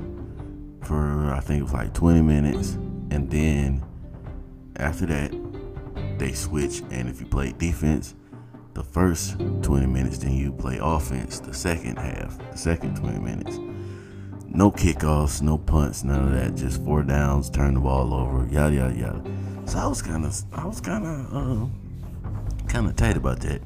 for 0.83 1.33
I 1.33 1.41
think 1.41 1.61
it 1.61 1.63
was 1.65 1.73
like 1.73 1.95
20 1.95 2.23
minutes, 2.23 2.73
and 3.11 3.31
then 3.31 3.85
after 4.81 5.07
that 5.07 5.33
they 6.19 6.33
switch, 6.33 6.83
and 6.91 7.09
if 7.09 7.21
you 7.21 7.27
play 7.27 7.53
defense 7.53 8.15
the 8.75 8.83
first 8.83 9.39
20 9.39 9.87
minutes, 9.87 10.19
then 10.19 10.33
you 10.33 10.53
play 10.53 10.79
offense 10.81 11.41
the 11.41 11.53
second 11.53 11.97
half, 11.97 12.39
the 12.53 12.59
second 12.59 12.97
20 12.97 13.19
minutes. 13.19 13.59
No 14.47 14.71
kickoffs, 14.71 15.43
no 15.43 15.59
punts, 15.59 16.05
none 16.05 16.29
of 16.29 16.35
that. 16.35 16.57
Just 16.57 16.85
four 16.85 17.03
downs, 17.03 17.49
turn 17.51 17.75
the 17.75 17.81
ball 17.81 18.13
over, 18.13 18.47
yada 18.53 18.75
yada 18.75 18.95
yada. 18.95 19.23
So 19.65 19.79
I 19.79 19.87
was 19.87 20.03
kind 20.03 20.27
of, 20.27 20.43
I 20.53 20.67
was 20.67 20.81
kind 20.81 21.07
of, 21.07 21.35
uh, 21.35 22.67
kind 22.69 22.87
of 22.87 22.97
tight 22.97 23.17
about 23.17 23.41
that. 23.41 23.63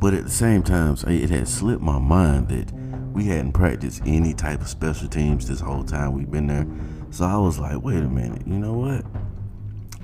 But 0.00 0.14
at 0.14 0.24
the 0.24 0.30
same 0.30 0.62
time, 0.62 0.96
it 1.06 1.30
had 1.30 1.48
slipped 1.48 1.82
my 1.82 1.98
mind 1.98 2.48
that 2.48 2.72
we 3.12 3.24
hadn't 3.24 3.52
practiced 3.52 4.02
any 4.04 4.34
type 4.34 4.60
of 4.60 4.68
special 4.68 5.08
teams 5.08 5.48
this 5.48 5.60
whole 5.60 5.84
time 5.84 6.12
we've 6.12 6.30
been 6.30 6.48
there. 6.48 6.66
So 7.10 7.24
I 7.24 7.36
was 7.38 7.58
like, 7.58 7.82
wait 7.82 8.02
a 8.02 8.08
minute, 8.08 8.46
you 8.46 8.58
know 8.58 8.74
what? 8.74 9.06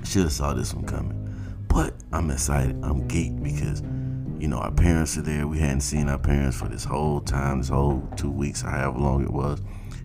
Should 0.03 0.23
have 0.23 0.31
saw 0.31 0.53
this 0.53 0.73
one 0.73 0.85
coming. 0.85 1.19
But 1.67 1.95
I'm 2.11 2.29
excited. 2.29 2.75
I'm 2.83 3.07
geeked 3.07 3.41
because, 3.43 3.81
you 4.39 4.47
know, 4.47 4.57
our 4.57 4.71
parents 4.71 5.17
are 5.17 5.21
there. 5.21 5.47
We 5.47 5.59
hadn't 5.59 5.81
seen 5.81 6.09
our 6.09 6.19
parents 6.19 6.57
for 6.57 6.67
this 6.67 6.83
whole 6.83 7.21
time, 7.21 7.59
this 7.59 7.69
whole 7.69 8.07
two 8.15 8.29
weeks, 8.29 8.61
however 8.61 8.99
long 8.99 9.23
it 9.23 9.31
was. 9.31 9.61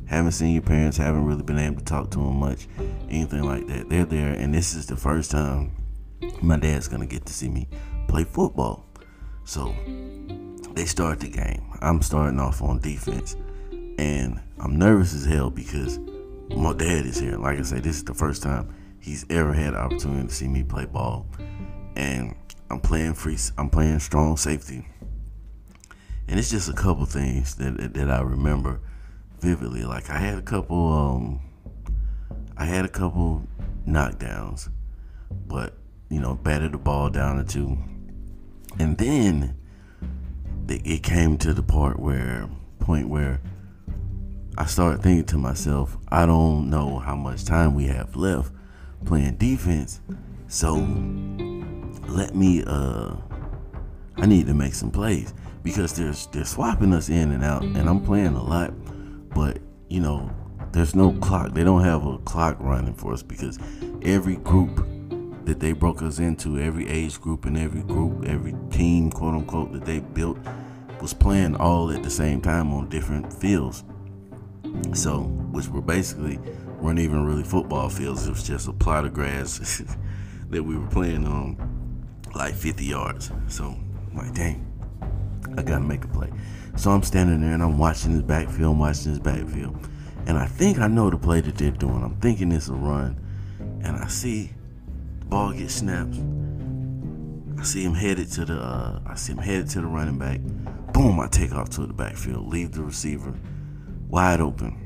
Haven't 0.06 0.32
seen 0.32 0.54
your 0.54 0.62
parents, 0.62 0.96
haven't 0.96 1.26
really 1.26 1.42
been 1.42 1.58
able 1.58 1.78
to 1.78 1.84
talk 1.84 2.10
to 2.12 2.18
them 2.18 2.36
much, 2.36 2.66
anything 3.10 3.42
like 3.42 3.66
that. 3.66 3.90
They're 3.90 4.06
there, 4.06 4.32
and 4.32 4.54
this 4.54 4.74
is 4.74 4.86
the 4.86 4.96
first 4.96 5.30
time 5.30 5.72
my 6.40 6.56
dad's 6.56 6.88
gonna 6.88 7.06
get 7.06 7.26
to 7.26 7.32
see 7.32 7.48
me 7.48 7.68
play 8.06 8.24
football. 8.24 8.86
So 9.44 9.74
they 10.72 10.86
start 10.86 11.20
the 11.20 11.28
game. 11.28 11.62
I'm 11.80 12.00
starting 12.02 12.40
off 12.40 12.62
on 12.62 12.78
defense. 12.78 13.36
And 13.98 14.40
I'm 14.60 14.78
nervous 14.78 15.12
as 15.14 15.24
hell 15.24 15.50
because 15.50 15.98
my 16.50 16.72
dad 16.72 17.04
is 17.04 17.18
here. 17.18 17.36
Like 17.36 17.58
I 17.58 17.62
said, 17.62 17.82
this 17.82 17.96
is 17.96 18.04
the 18.04 18.14
first 18.14 18.42
time 18.42 18.74
he's 19.00 19.24
ever 19.30 19.52
had 19.52 19.74
the 19.74 19.78
opportunity 19.78 20.28
to 20.28 20.34
see 20.34 20.48
me 20.48 20.62
play 20.62 20.86
ball. 20.86 21.26
And 21.96 22.34
I'm 22.70 22.80
playing 22.80 23.14
free 23.14 23.38
I'm 23.56 23.70
playing 23.70 24.00
strong 24.00 24.36
safety. 24.36 24.86
And 26.28 26.38
it's 26.38 26.50
just 26.50 26.68
a 26.68 26.74
couple 26.74 27.06
things 27.06 27.54
that 27.56 27.94
that 27.94 28.10
I 28.10 28.20
remember 28.20 28.80
vividly. 29.40 29.84
Like 29.84 30.10
I 30.10 30.18
had 30.18 30.38
a 30.38 30.42
couple 30.42 30.92
um 30.92 31.40
I 32.56 32.64
had 32.64 32.84
a 32.84 32.88
couple 32.88 33.46
knockdowns, 33.86 34.68
but 35.46 35.74
you 36.10 36.20
know, 36.20 36.34
batted 36.34 36.72
the 36.72 36.78
ball 36.78 37.10
down 37.10 37.36
to 37.36 37.44
two 37.44 37.78
and 38.78 38.96
then 38.98 39.56
it 40.68 41.02
came 41.02 41.38
to 41.38 41.54
the 41.54 41.62
part 41.62 41.98
where 41.98 42.48
point 42.80 43.08
where 43.08 43.40
I 44.56 44.66
started 44.66 45.02
thinking 45.02 45.24
to 45.26 45.38
myself, 45.38 45.96
I 46.08 46.26
don't 46.26 46.68
know 46.68 46.98
how 46.98 47.14
much 47.14 47.44
time 47.44 47.74
we 47.74 47.86
have 47.86 48.16
left 48.16 48.52
playing 49.04 49.36
defense. 49.36 50.00
So 50.48 50.74
let 52.08 52.34
me 52.34 52.64
uh 52.66 53.16
I 54.16 54.26
need 54.26 54.46
to 54.46 54.54
make 54.54 54.74
some 54.74 54.90
plays 54.90 55.34
because 55.62 55.94
there's 55.96 56.26
they're 56.28 56.44
swapping 56.44 56.92
us 56.92 57.08
in 57.08 57.32
and 57.32 57.44
out 57.44 57.62
and 57.62 57.88
I'm 57.88 58.00
playing 58.04 58.34
a 58.34 58.42
lot, 58.42 58.72
but 59.34 59.58
you 59.88 60.00
know, 60.00 60.30
there's 60.72 60.94
no 60.94 61.12
clock. 61.12 61.54
They 61.54 61.64
don't 61.64 61.84
have 61.84 62.06
a 62.06 62.18
clock 62.18 62.56
running 62.60 62.94
for 62.94 63.12
us 63.12 63.22
because 63.22 63.58
every 64.02 64.36
group 64.36 64.76
that 65.44 65.60
they 65.60 65.72
broke 65.72 66.02
us 66.02 66.18
into, 66.18 66.58
every 66.58 66.86
age 66.88 67.20
group 67.20 67.46
and 67.46 67.56
every 67.56 67.82
group, 67.82 68.26
every 68.26 68.54
team, 68.70 69.10
quote 69.10 69.34
unquote, 69.34 69.72
that 69.72 69.84
they 69.84 70.00
built 70.00 70.38
was 71.00 71.14
playing 71.14 71.56
all 71.56 71.90
at 71.90 72.02
the 72.02 72.10
same 72.10 72.40
time 72.40 72.72
on 72.72 72.88
different 72.88 73.32
fields. 73.32 73.84
So, 74.92 75.22
which 75.52 75.68
were 75.68 75.80
basically 75.80 76.38
weren't 76.80 76.98
even 76.98 77.24
really 77.24 77.44
football 77.44 77.88
fields. 77.88 78.26
It 78.26 78.30
was 78.30 78.42
just 78.42 78.68
a 78.68 78.72
plot 78.72 79.04
of 79.04 79.12
grass 79.12 79.82
that 80.50 80.62
we 80.62 80.76
were 80.76 80.86
playing 80.88 81.26
on, 81.26 82.06
like 82.34 82.54
50 82.54 82.84
yards. 82.84 83.30
So, 83.48 83.64
I'm 84.10 84.16
like, 84.16 84.34
dang, 84.34 84.64
I 85.56 85.62
gotta 85.62 85.84
make 85.84 86.04
a 86.04 86.08
play. 86.08 86.30
So 86.76 86.92
I'm 86.92 87.02
standing 87.02 87.40
there 87.40 87.54
and 87.54 87.62
I'm 87.62 87.76
watching 87.76 88.12
this 88.12 88.22
backfield, 88.22 88.78
watching 88.78 89.12
this 89.12 89.18
backfield, 89.18 89.76
and 90.26 90.38
I 90.38 90.46
think 90.46 90.78
I 90.78 90.86
know 90.86 91.10
the 91.10 91.18
play 91.18 91.40
that 91.40 91.56
they're 91.56 91.72
doing. 91.72 92.04
I'm 92.04 92.14
thinking 92.20 92.52
it's 92.52 92.68
a 92.68 92.74
run, 92.74 93.18
and 93.82 93.96
I 93.96 94.06
see 94.06 94.50
the 95.18 95.26
ball 95.26 95.52
get 95.52 95.70
snapped. 95.70 96.14
I 97.58 97.64
see 97.64 97.82
him 97.82 97.94
headed 97.94 98.30
to 98.32 98.44
the 98.44 98.60
uh, 98.60 99.00
I 99.06 99.16
see 99.16 99.32
him 99.32 99.38
headed 99.38 99.68
to 99.70 99.80
the 99.80 99.88
running 99.88 100.18
back. 100.18 100.40
Boom, 100.92 101.18
I 101.18 101.26
take 101.26 101.52
off 101.52 101.70
to 101.70 101.86
the 101.86 101.92
backfield, 101.92 102.46
leave 102.46 102.72
the 102.72 102.82
receiver, 102.82 103.34
wide 104.08 104.40
open. 104.40 104.76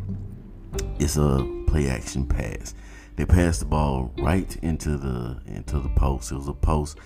It's 0.99 1.19
a 1.19 1.62
play 1.73 1.89
action 1.89 2.27
pass. 2.27 2.75
They 3.17 3.25
passed 3.25 3.61
the 3.61 3.67
ball 3.67 4.13
right 4.19 4.55
into 4.63 4.99
the 4.99 5.41
into 5.47 5.79
the 5.79 5.89
post. 5.89 6.31
It 6.31 6.35
was 6.35 6.49
a 6.49 6.53
post 6.53 6.99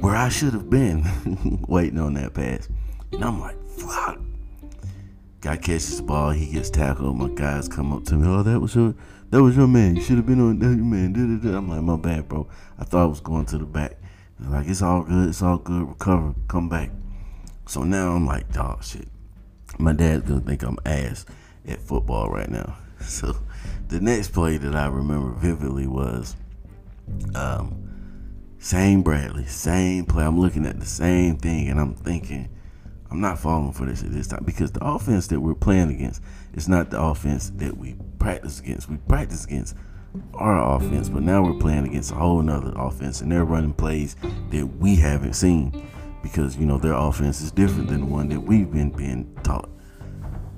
where 0.00 0.14
I 0.14 0.28
should 0.28 0.52
have 0.52 0.70
been 0.70 1.64
waiting 1.68 1.98
on 1.98 2.14
that 2.14 2.32
pass. 2.32 2.68
And 3.10 3.24
I'm 3.24 3.40
like, 3.40 3.56
fuck. 3.70 4.20
Guy 5.40 5.56
catches 5.56 5.96
the 5.96 6.04
ball, 6.04 6.30
he 6.30 6.52
gets 6.52 6.70
tackled. 6.70 7.16
My 7.16 7.28
guys 7.28 7.68
come 7.68 7.92
up 7.92 8.04
to 8.04 8.14
me, 8.14 8.28
oh, 8.28 8.44
that 8.44 8.60
was 8.60 8.76
your 8.76 8.94
that 9.30 9.42
was 9.42 9.56
your 9.56 9.66
man. 9.66 9.96
You 9.96 10.02
should 10.02 10.16
have 10.16 10.26
been 10.26 10.40
on 10.40 10.60
that 10.60 10.66
man. 10.66 11.52
I'm 11.56 11.68
like, 11.68 11.82
my 11.82 11.96
bad, 11.96 12.28
bro. 12.28 12.46
I 12.78 12.84
thought 12.84 13.02
I 13.02 13.06
was 13.06 13.20
going 13.20 13.46
to 13.46 13.58
the 13.58 13.66
back. 13.66 13.96
Like, 14.38 14.68
it's 14.68 14.82
all 14.82 15.02
good, 15.02 15.28
it's 15.28 15.42
all 15.42 15.58
good, 15.58 15.88
recover, 15.88 16.34
come 16.46 16.68
back. 16.68 16.90
So 17.66 17.82
now 17.82 18.12
I'm 18.12 18.26
like, 18.26 18.52
dog 18.52 18.84
shit. 18.84 19.08
My 19.78 19.92
dad's 19.92 20.28
gonna 20.28 20.40
think 20.40 20.62
I'm 20.62 20.78
ass 20.86 21.26
at 21.66 21.80
football 21.80 22.30
right 22.30 22.48
now. 22.48 22.76
So 23.02 23.34
the 23.92 24.00
next 24.00 24.32
play 24.32 24.56
that 24.56 24.74
I 24.74 24.86
remember 24.86 25.32
vividly 25.32 25.86
was 25.86 26.34
um, 27.34 28.54
same 28.58 29.02
Bradley, 29.02 29.44
same 29.44 30.06
play. 30.06 30.24
I'm 30.24 30.40
looking 30.40 30.64
at 30.64 30.80
the 30.80 30.86
same 30.86 31.36
thing 31.36 31.68
and 31.68 31.78
I'm 31.78 31.94
thinking, 31.94 32.48
I'm 33.10 33.20
not 33.20 33.38
falling 33.38 33.72
for 33.72 33.84
this 33.84 34.02
at 34.02 34.10
this 34.10 34.28
time 34.28 34.44
because 34.44 34.72
the 34.72 34.82
offense 34.82 35.26
that 35.26 35.40
we're 35.40 35.54
playing 35.54 35.90
against 35.90 36.22
is 36.54 36.70
not 36.70 36.90
the 36.90 37.00
offense 37.00 37.50
that 37.56 37.76
we 37.76 37.96
practice 38.18 38.60
against. 38.60 38.88
We 38.88 38.96
practice 38.96 39.44
against 39.44 39.76
our 40.34 40.76
offense, 40.76 41.10
but 41.10 41.22
now 41.22 41.42
we're 41.42 41.60
playing 41.60 41.86
against 41.86 42.12
a 42.12 42.14
whole 42.14 42.40
nother 42.40 42.72
offense 42.74 43.20
and 43.20 43.30
they're 43.30 43.44
running 43.44 43.74
plays 43.74 44.16
that 44.50 44.66
we 44.78 44.96
haven't 44.96 45.34
seen 45.34 45.86
because 46.22 46.56
you 46.56 46.64
know 46.64 46.78
their 46.78 46.94
offense 46.94 47.42
is 47.42 47.52
different 47.52 47.90
than 47.90 48.00
the 48.00 48.06
one 48.06 48.30
that 48.30 48.40
we've 48.40 48.72
been 48.72 48.88
being 48.90 49.36
taught. 49.42 49.68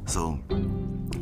So 0.06 0.38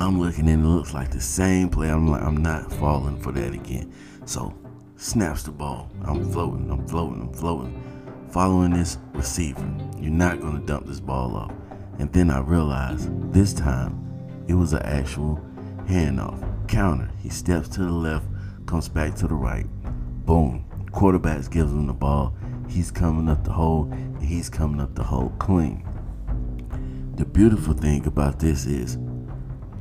I'm 0.01 0.21
looking 0.21 0.49
and 0.49 0.65
it 0.65 0.69
looks 0.69 0.95
like 0.95 1.11
the 1.11 1.21
same 1.21 1.69
play. 1.69 1.91
I'm 1.91 2.09
like, 2.09 2.23
I'm 2.23 2.37
not 2.37 2.73
falling 2.73 3.21
for 3.21 3.33
that 3.33 3.55
again. 3.55 3.93
So 4.25 4.55
snaps 4.97 5.43
the 5.45 5.53
ball. 5.53 5.91
I'm 6.03 6.31
floating, 6.31 6.71
I'm 6.71 6.87
floating, 6.87 7.23
I'm 7.23 7.33
floating. 7.33 7.83
Following 8.31 8.73
this 8.73 8.99
receiver. 9.13 9.69
You're 9.99 10.11
not 10.11 10.41
gonna 10.41 10.61
dump 10.61 10.87
this 10.87 11.01
ball 11.01 11.37
off. 11.37 11.53
And 11.99 12.13
then 12.13 12.31
I 12.31 12.41
realized 12.41 13.33
this 13.33 13.53
time 13.53 13.99
it 14.49 14.55
was 14.55 14.73
an 14.73 14.83
actual 14.83 15.41
handoff. 15.87 16.49
Counter. 16.69 17.11
He 17.21 17.29
steps 17.29 17.69
to 17.71 17.81
the 17.81 17.91
left, 17.91 18.27
comes 18.67 18.89
back 18.89 19.15
to 19.17 19.27
the 19.27 19.35
right. 19.35 19.67
Boom. 20.25 20.65
Quarterbacks 20.93 21.51
gives 21.51 21.71
him 21.71 21.87
the 21.87 21.93
ball. 21.93 22.35
He's 22.69 22.91
coming 22.91 23.29
up 23.29 23.45
the 23.45 23.53
hole, 23.53 23.89
and 23.93 24.23
he's 24.23 24.49
coming 24.49 24.81
up 24.81 24.95
the 24.95 25.03
hole 25.03 25.33
clean. 25.39 25.87
The 27.17 27.25
beautiful 27.25 27.75
thing 27.75 28.07
about 28.07 28.39
this 28.39 28.67
is 28.67 28.99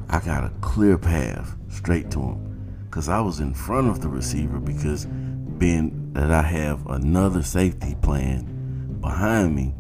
I 0.10 0.20
got 0.20 0.44
a 0.44 0.52
clear 0.62 0.98
path 0.98 1.56
straight 1.70 2.12
to 2.12 2.20
him 2.20 2.84
because 2.86 3.10
I 3.10 3.22
was 3.22 3.40
in 3.40 3.54
front 3.54 3.90
of 3.90 4.02
the 4.02 4.10
receiver 4.10 4.60
because 4.60 5.06
being 5.06 6.12
that 6.14 6.32
I 6.32 6.42
have 6.42 6.86
another 6.88 7.42
safety 7.42 7.96
plan 8.02 8.98
behind 9.00 9.56
me, 9.56 9.74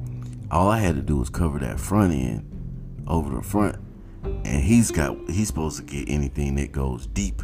all 0.49 0.69
I 0.69 0.79
had 0.79 0.95
to 0.95 1.01
do 1.01 1.17
was 1.17 1.29
cover 1.29 1.59
that 1.59 1.79
front 1.79 2.13
end 2.13 3.03
over 3.07 3.35
the 3.35 3.41
front 3.41 3.77
and 4.23 4.63
he's 4.63 4.91
got 4.91 5.17
he's 5.29 5.47
supposed 5.47 5.77
to 5.77 5.83
get 5.83 6.09
anything 6.09 6.55
that 6.55 6.71
goes 6.71 7.07
deep. 7.07 7.41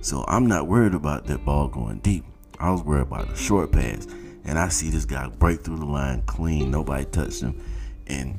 So 0.00 0.24
I'm 0.28 0.46
not 0.46 0.68
worried 0.68 0.94
about 0.94 1.26
that 1.26 1.44
ball 1.44 1.68
going 1.68 1.98
deep. 1.98 2.24
I 2.58 2.70
was 2.70 2.82
worried 2.82 3.02
about 3.02 3.28
the 3.28 3.36
short 3.36 3.72
pass. 3.72 4.06
And 4.44 4.58
I 4.58 4.68
see 4.68 4.88
this 4.88 5.04
guy 5.04 5.28
break 5.28 5.62
through 5.62 5.78
the 5.78 5.84
line 5.84 6.22
clean. 6.22 6.70
Nobody 6.70 7.04
touched 7.04 7.42
him. 7.42 7.62
And 8.06 8.38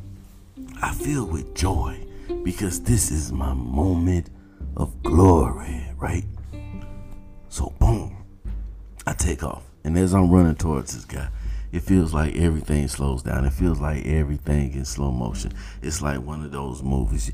I 0.82 0.94
feel 0.94 1.26
with 1.26 1.54
joy 1.56 2.06
because 2.44 2.82
this 2.82 3.12
is 3.12 3.32
my 3.32 3.54
moment 3.54 4.30
of 4.78 5.04
glory, 5.04 5.86
right? 5.98 6.24
So, 7.50 7.74
boom, 7.80 8.24
I 9.06 9.14
take 9.14 9.44
off. 9.44 9.64
And 9.84 9.98
as 9.98 10.14
I'm 10.14 10.30
running 10.30 10.56
towards 10.56 10.94
this 10.94 11.06
guy, 11.06 11.30
it 11.72 11.82
feels 11.82 12.14
like 12.14 12.36
everything 12.36 12.88
slows 12.88 13.24
down. 13.24 13.46
It 13.46 13.54
feels 13.54 13.80
like 13.80 14.06
everything 14.06 14.74
in 14.74 14.86
slow 14.86 15.12
motion. 15.12 15.52
It's 15.82 16.02
like 16.02 16.22
one 16.22 16.44
of 16.44 16.52
those 16.52 16.82
movies. 16.82 17.32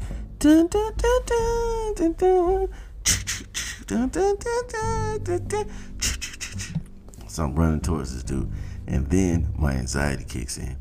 So 7.28 7.44
I'm 7.44 7.56
running 7.56 7.82
towards 7.82 8.14
this 8.14 8.24
dude. 8.24 8.52
And 8.88 9.10
then 9.10 9.54
my 9.58 9.74
anxiety 9.74 10.26
kicks 10.26 10.58
in. 10.58 10.78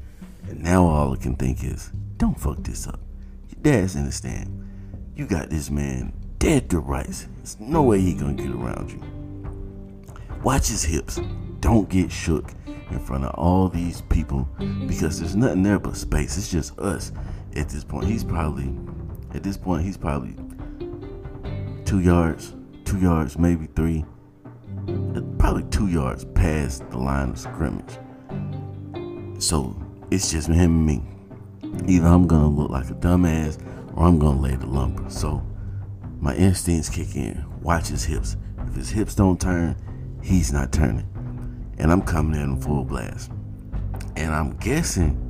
And 0.48 0.62
now 0.62 0.87
all 0.87 1.12
I 1.12 1.16
can 1.16 1.37
think 1.37 1.64
is, 1.64 1.90
don't 2.16 2.38
fuck 2.38 2.62
this 2.62 2.87
up. 2.87 3.00
Your 3.48 3.62
dad's 3.62 3.96
in 3.96 4.04
the 4.04 4.12
stand. 4.12 4.61
You 5.16 5.26
got 5.26 5.50
this 5.50 5.70
man 5.70 6.12
dead 6.38 6.70
to 6.70 6.78
rights. 6.78 7.28
There's 7.37 7.59
no 7.61 7.83
way 7.83 8.00
he 8.00 8.14
gonna 8.14 8.35
get 8.35 8.50
around 8.50 8.90
you. 8.90 9.02
Watch 10.42 10.68
his 10.68 10.85
hips. 10.85 11.20
Don't 11.61 11.88
get 11.88 12.12
shook 12.12 12.52
in 12.90 12.98
front 12.98 13.24
of 13.24 13.35
all 13.35 13.68
these 13.68 14.02
people 14.02 14.46
because 14.87 15.18
there's 15.18 15.35
nothing 15.35 15.62
there 15.62 15.78
but 15.78 15.96
space. 15.96 16.37
It's 16.37 16.50
just 16.50 16.78
us 16.78 17.12
at 17.57 17.68
this 17.70 17.85
point. 17.85 18.07
He's 18.07 18.24
probably, 18.24 18.76
at 19.33 19.42
this 19.42 19.57
point, 19.57 19.85
he's 19.85 19.96
probably 19.96 20.37
two 21.85 22.00
yards, 22.00 22.54
two 22.85 22.98
yards, 22.98 23.38
maybe 23.38 23.66
three, 23.74 24.04
probably 25.38 25.64
two 25.70 25.88
yards 25.88 26.26
past 26.35 26.88
the 26.90 26.98
line 26.98 27.30
of 27.30 27.38
scrimmage. 27.38 27.98
So 29.42 29.76
it's 30.10 30.30
just 30.30 30.48
him 30.48 30.58
and 30.58 30.86
me. 30.86 31.02
Either 31.86 32.06
I'm 32.06 32.26
gonna 32.26 32.48
look 32.48 32.70
like 32.70 32.90
a 32.90 32.94
dumbass 32.94 33.58
or 33.96 34.06
I'm 34.06 34.18
gonna 34.18 34.40
lay 34.40 34.56
the 34.56 34.66
lumber. 34.66 35.08
So 35.10 35.42
my 36.20 36.34
instincts 36.34 36.88
kick 36.88 37.16
in. 37.16 37.44
Watch 37.60 37.88
his 37.88 38.04
hips. 38.04 38.36
If 38.66 38.74
his 38.74 38.90
hips 38.90 39.14
don't 39.14 39.40
turn, 39.40 39.76
he's 40.22 40.52
not 40.52 40.72
turning. 40.72 41.08
And 41.78 41.90
I'm 41.90 42.02
coming 42.02 42.40
in 42.40 42.60
full 42.60 42.84
blast. 42.84 43.30
And 44.16 44.34
I'm 44.34 44.56
guessing 44.56 45.20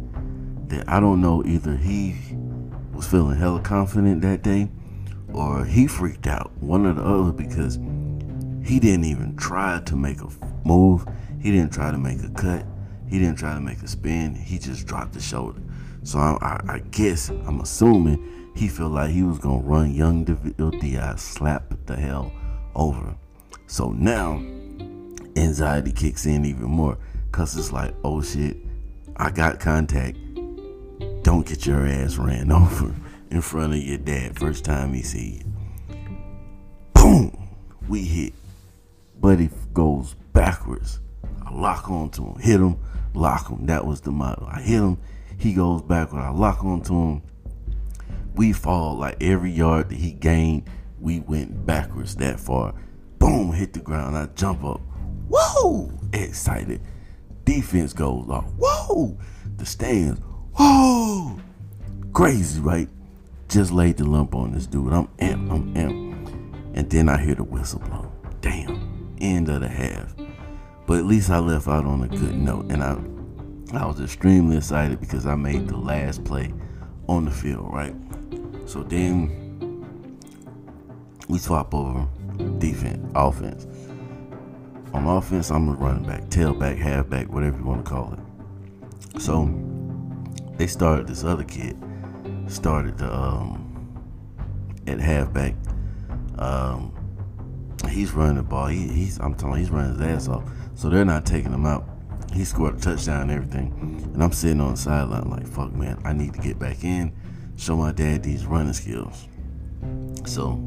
that 0.68 0.88
I 0.88 1.00
don't 1.00 1.20
know 1.20 1.44
either 1.44 1.76
he 1.76 2.16
was 2.92 3.06
feeling 3.06 3.38
hella 3.38 3.60
confident 3.60 4.22
that 4.22 4.42
day 4.42 4.70
or 5.32 5.64
he 5.64 5.87
freaked 5.87 6.26
out. 6.26 6.52
One 6.60 6.87
or 6.87 6.92
the 6.92 7.02
other 7.02 7.32
because 7.32 7.78
he 8.64 8.78
didn't 8.78 9.04
even 9.04 9.37
try 9.37 9.80
to 9.87 9.96
make 9.96 10.20
a 10.20 10.28
move. 10.64 11.06
He 11.40 11.50
didn't 11.50 11.72
try 11.72 11.90
to 11.90 11.98
make 11.98 12.22
a 12.22 12.30
cut. 12.30 12.64
He 13.09 13.19
didn't 13.19 13.37
try 13.37 13.55
to 13.55 13.61
make 13.61 13.83
a 13.83 13.88
spin. 13.88 14.35
He 14.35 14.59
just 14.59 14.87
dropped 14.87 15.12
the 15.12 15.21
shoulder. 15.21 15.61
So 16.03 16.19
I, 16.19 16.37
I, 16.40 16.75
I 16.75 16.79
guess 16.90 17.31
I'm 17.31 17.61
assuming 17.61 18.53
he 18.55 18.69
felt 18.69 18.93
like 18.93 19.11
he 19.11 19.23
was 19.23 19.38
gonna 19.38 19.62
run 19.62 19.93
young 19.95 20.25
David 20.25 20.57
Diaz, 20.81 21.21
slap 21.23 21.64
the 21.87 21.97
hell 21.97 22.33
over. 22.75 23.17
So 23.67 23.90
now 23.90 24.43
anxiety 25.37 25.93
kicks 25.93 26.27
in 26.27 26.45
even 26.45 26.67
more, 26.67 26.99
cause 27.33 27.57
it's 27.57 27.73
like, 27.73 27.95
oh 28.05 28.23
shit, 28.23 28.57
I 29.17 29.31
got 29.31 29.61
contact. 29.61 30.19
Don't 31.23 31.47
get 31.47 31.67
your 31.67 31.87
ass 31.87 32.17
ran 32.17 32.53
over 32.53 32.95
in 33.31 33.40
front 33.40 33.73
of 33.73 33.79
your 33.81 33.99
dad 33.99 34.38
first 34.38 34.64
time 34.64 34.93
he 34.93 35.03
see 35.03 35.40
you. 35.40 35.97
Boom, 36.93 37.49
we 37.88 38.03
hit. 38.03 38.35
Buddy 39.21 39.51
goes 39.73 40.14
backwards. 40.33 41.01
I 41.46 41.52
lock 41.52 41.90
onto 41.90 42.24
him, 42.24 42.40
hit 42.40 42.61
him, 42.61 42.78
lock 43.14 43.48
him. 43.48 43.66
That 43.66 43.87
was 43.87 44.00
the 44.00 44.11
motto. 44.11 44.48
I 44.50 44.61
hit 44.61 44.80
him, 44.80 44.98
he 45.38 45.52
goes 45.52 45.83
backward. 45.83 46.20
I 46.20 46.30
lock 46.30 46.64
onto 46.64 46.94
him. 46.94 47.22
We 48.35 48.52
fall 48.52 48.96
like 48.96 49.22
every 49.22 49.50
yard 49.50 49.90
that 49.90 49.96
he 49.96 50.12
gained, 50.12 50.68
we 51.00 51.20
went 51.20 51.66
backwards 51.66 52.16
that 52.16 52.40
far. 52.40 52.74
Boom, 53.18 53.52
hit 53.52 53.72
the 53.72 53.80
ground. 53.80 54.16
I 54.16 54.26
jump 54.35 54.64
up. 54.64 54.80
Whoa! 55.28 55.90
Excited. 56.12 56.80
Defense 57.44 57.92
goes 57.92 58.28
off. 58.28 58.46
Whoa! 58.59 59.16
The 59.57 59.66
stands. 59.66 60.20
Whoa! 60.54 61.38
Crazy, 62.12 62.61
right? 62.61 62.88
Just 63.48 63.70
laid 63.70 63.98
the 63.98 64.04
lump 64.04 64.35
on 64.35 64.52
this 64.52 64.66
dude. 64.66 64.92
I'm 64.92 65.09
amped. 65.18 65.50
I'm 65.52 65.74
amped. 65.74 66.74
And 66.74 66.90
then 66.90 67.09
I 67.09 67.22
hear 67.22 67.35
the 67.35 67.44
whistle 67.44 67.80
blow. 67.80 68.11
Damn 68.40 68.94
end 69.24 69.48
of 69.48 69.61
the 69.61 69.68
half. 69.68 70.13
But 70.87 70.99
at 70.99 71.07
least 71.07 71.31
I 71.31 71.38
left 71.38 71.66
out 71.68 71.85
on 71.85 72.03
a 72.03 72.09
good 72.09 72.37
note, 72.37 72.70
and 72.70 72.83
I 72.83 72.97
I 73.77 73.87
was 73.87 74.01
extremely 74.01 74.57
excited 74.57 75.01
because 75.01 75.27
I 75.27 75.35
made 75.35 75.68
the 75.68 75.77
last 75.77 76.25
play 76.25 76.53
on 77.09 77.25
the 77.25 77.31
field, 77.31 77.73
right? 77.73 77.94
So 78.66 78.83
then 78.83 79.40
we 81.29 81.38
swap 81.38 81.75
over 81.75 82.07
defense, 82.59 83.11
offense. 83.14 83.66
On 84.92 85.07
offense, 85.07 85.51
I'm 85.51 85.68
a 85.68 85.73
running 85.73 86.05
back, 86.05 86.25
tailback, 86.27 86.79
halfback, 86.79 87.29
whatever 87.33 87.59
you 87.59 87.64
want 87.64 87.85
to 87.85 87.90
call 87.90 88.12
it. 88.12 89.20
So 89.20 89.53
they 90.57 90.66
started 90.66 91.09
this 91.09 91.25
other 91.25 91.44
kid 91.44 91.77
started 92.49 93.01
um, 93.03 94.01
at 94.87 95.01
halfback. 95.01 95.55
Um, 96.38 96.92
he's 97.88 98.12
running 98.12 98.37
the 98.37 98.42
ball. 98.42 98.66
He, 98.66 98.88
he's 98.88 99.18
I'm 99.18 99.35
telling 99.35 99.55
you, 99.55 99.61
he's 99.61 99.70
running 99.70 99.99
his 99.99 100.01
ass 100.01 100.29
off. 100.29 100.44
So 100.74 100.88
they're 100.88 101.04
not 101.04 101.24
taking 101.24 101.52
him 101.52 101.66
out. 101.66 101.88
He 102.32 102.44
scored 102.44 102.76
a 102.76 102.80
touchdown 102.80 103.22
and 103.22 103.30
everything. 103.30 104.10
And 104.12 104.22
I'm 104.22 104.32
sitting 104.32 104.60
on 104.60 104.72
the 104.72 104.76
sideline 104.76 105.30
like, 105.30 105.46
fuck 105.46 105.72
man, 105.72 106.00
I 106.04 106.12
need 106.12 106.34
to 106.34 106.40
get 106.40 106.58
back 106.58 106.82
in, 106.82 107.12
show 107.56 107.76
my 107.76 107.92
dad 107.92 108.22
these 108.22 108.44
running 108.44 108.72
skills. 108.72 109.28
So 110.24 110.60